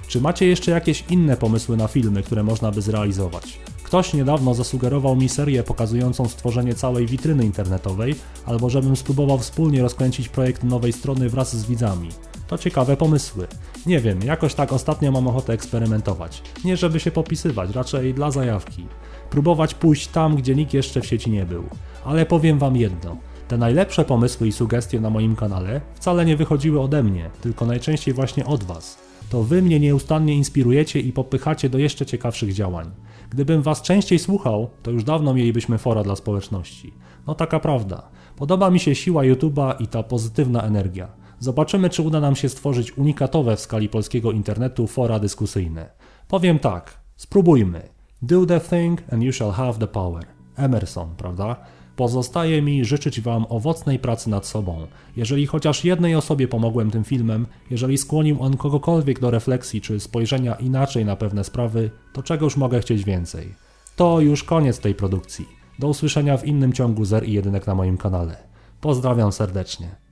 [0.08, 3.58] Czy macie jeszcze jakieś inne pomysły na filmy, które można by zrealizować?
[3.88, 8.14] Ktoś niedawno zasugerował mi serię pokazującą stworzenie całej witryny internetowej,
[8.46, 12.08] albo żebym spróbował wspólnie rozkręcić projekt nowej strony wraz z widzami.
[12.48, 13.46] To ciekawe pomysły.
[13.86, 16.42] Nie wiem, jakoś tak ostatnio mam ochotę eksperymentować.
[16.64, 18.86] Nie żeby się popisywać, raczej dla zajawki.
[19.30, 21.64] Próbować pójść tam, gdzie nikt jeszcze w sieci nie był.
[22.04, 23.16] Ale powiem wam jedno.
[23.48, 28.14] Te najlepsze pomysły i sugestie na moim kanale wcale nie wychodziły ode mnie, tylko najczęściej
[28.14, 28.98] właśnie od was.
[29.30, 32.90] To wy mnie nieustannie inspirujecie i popychacie do jeszcze ciekawszych działań.
[33.30, 36.94] Gdybym was częściej słuchał, to już dawno mielibyśmy fora dla społeczności.
[37.26, 38.08] No taka prawda.
[38.36, 41.08] Podoba mi się siła YouTube'a i ta pozytywna energia.
[41.38, 45.90] Zobaczymy, czy uda nam się stworzyć unikatowe w skali polskiego internetu fora dyskusyjne.
[46.28, 47.88] Powiem tak, spróbujmy.
[48.22, 50.24] Do the thing and you shall have the power.
[50.56, 51.56] Emerson, prawda?
[51.98, 54.86] Pozostaje mi życzyć Wam owocnej pracy nad sobą.
[55.16, 60.54] Jeżeli chociaż jednej osobie pomogłem tym filmem, jeżeli skłonił on kogokolwiek do refleksji czy spojrzenia
[60.54, 63.54] inaczej na pewne sprawy, to czegoż mogę chcieć więcej.
[63.96, 65.48] To już koniec tej produkcji.
[65.78, 68.36] Do usłyszenia w innym ciągu zer i jedynek na moim kanale.
[68.80, 70.07] Pozdrawiam serdecznie.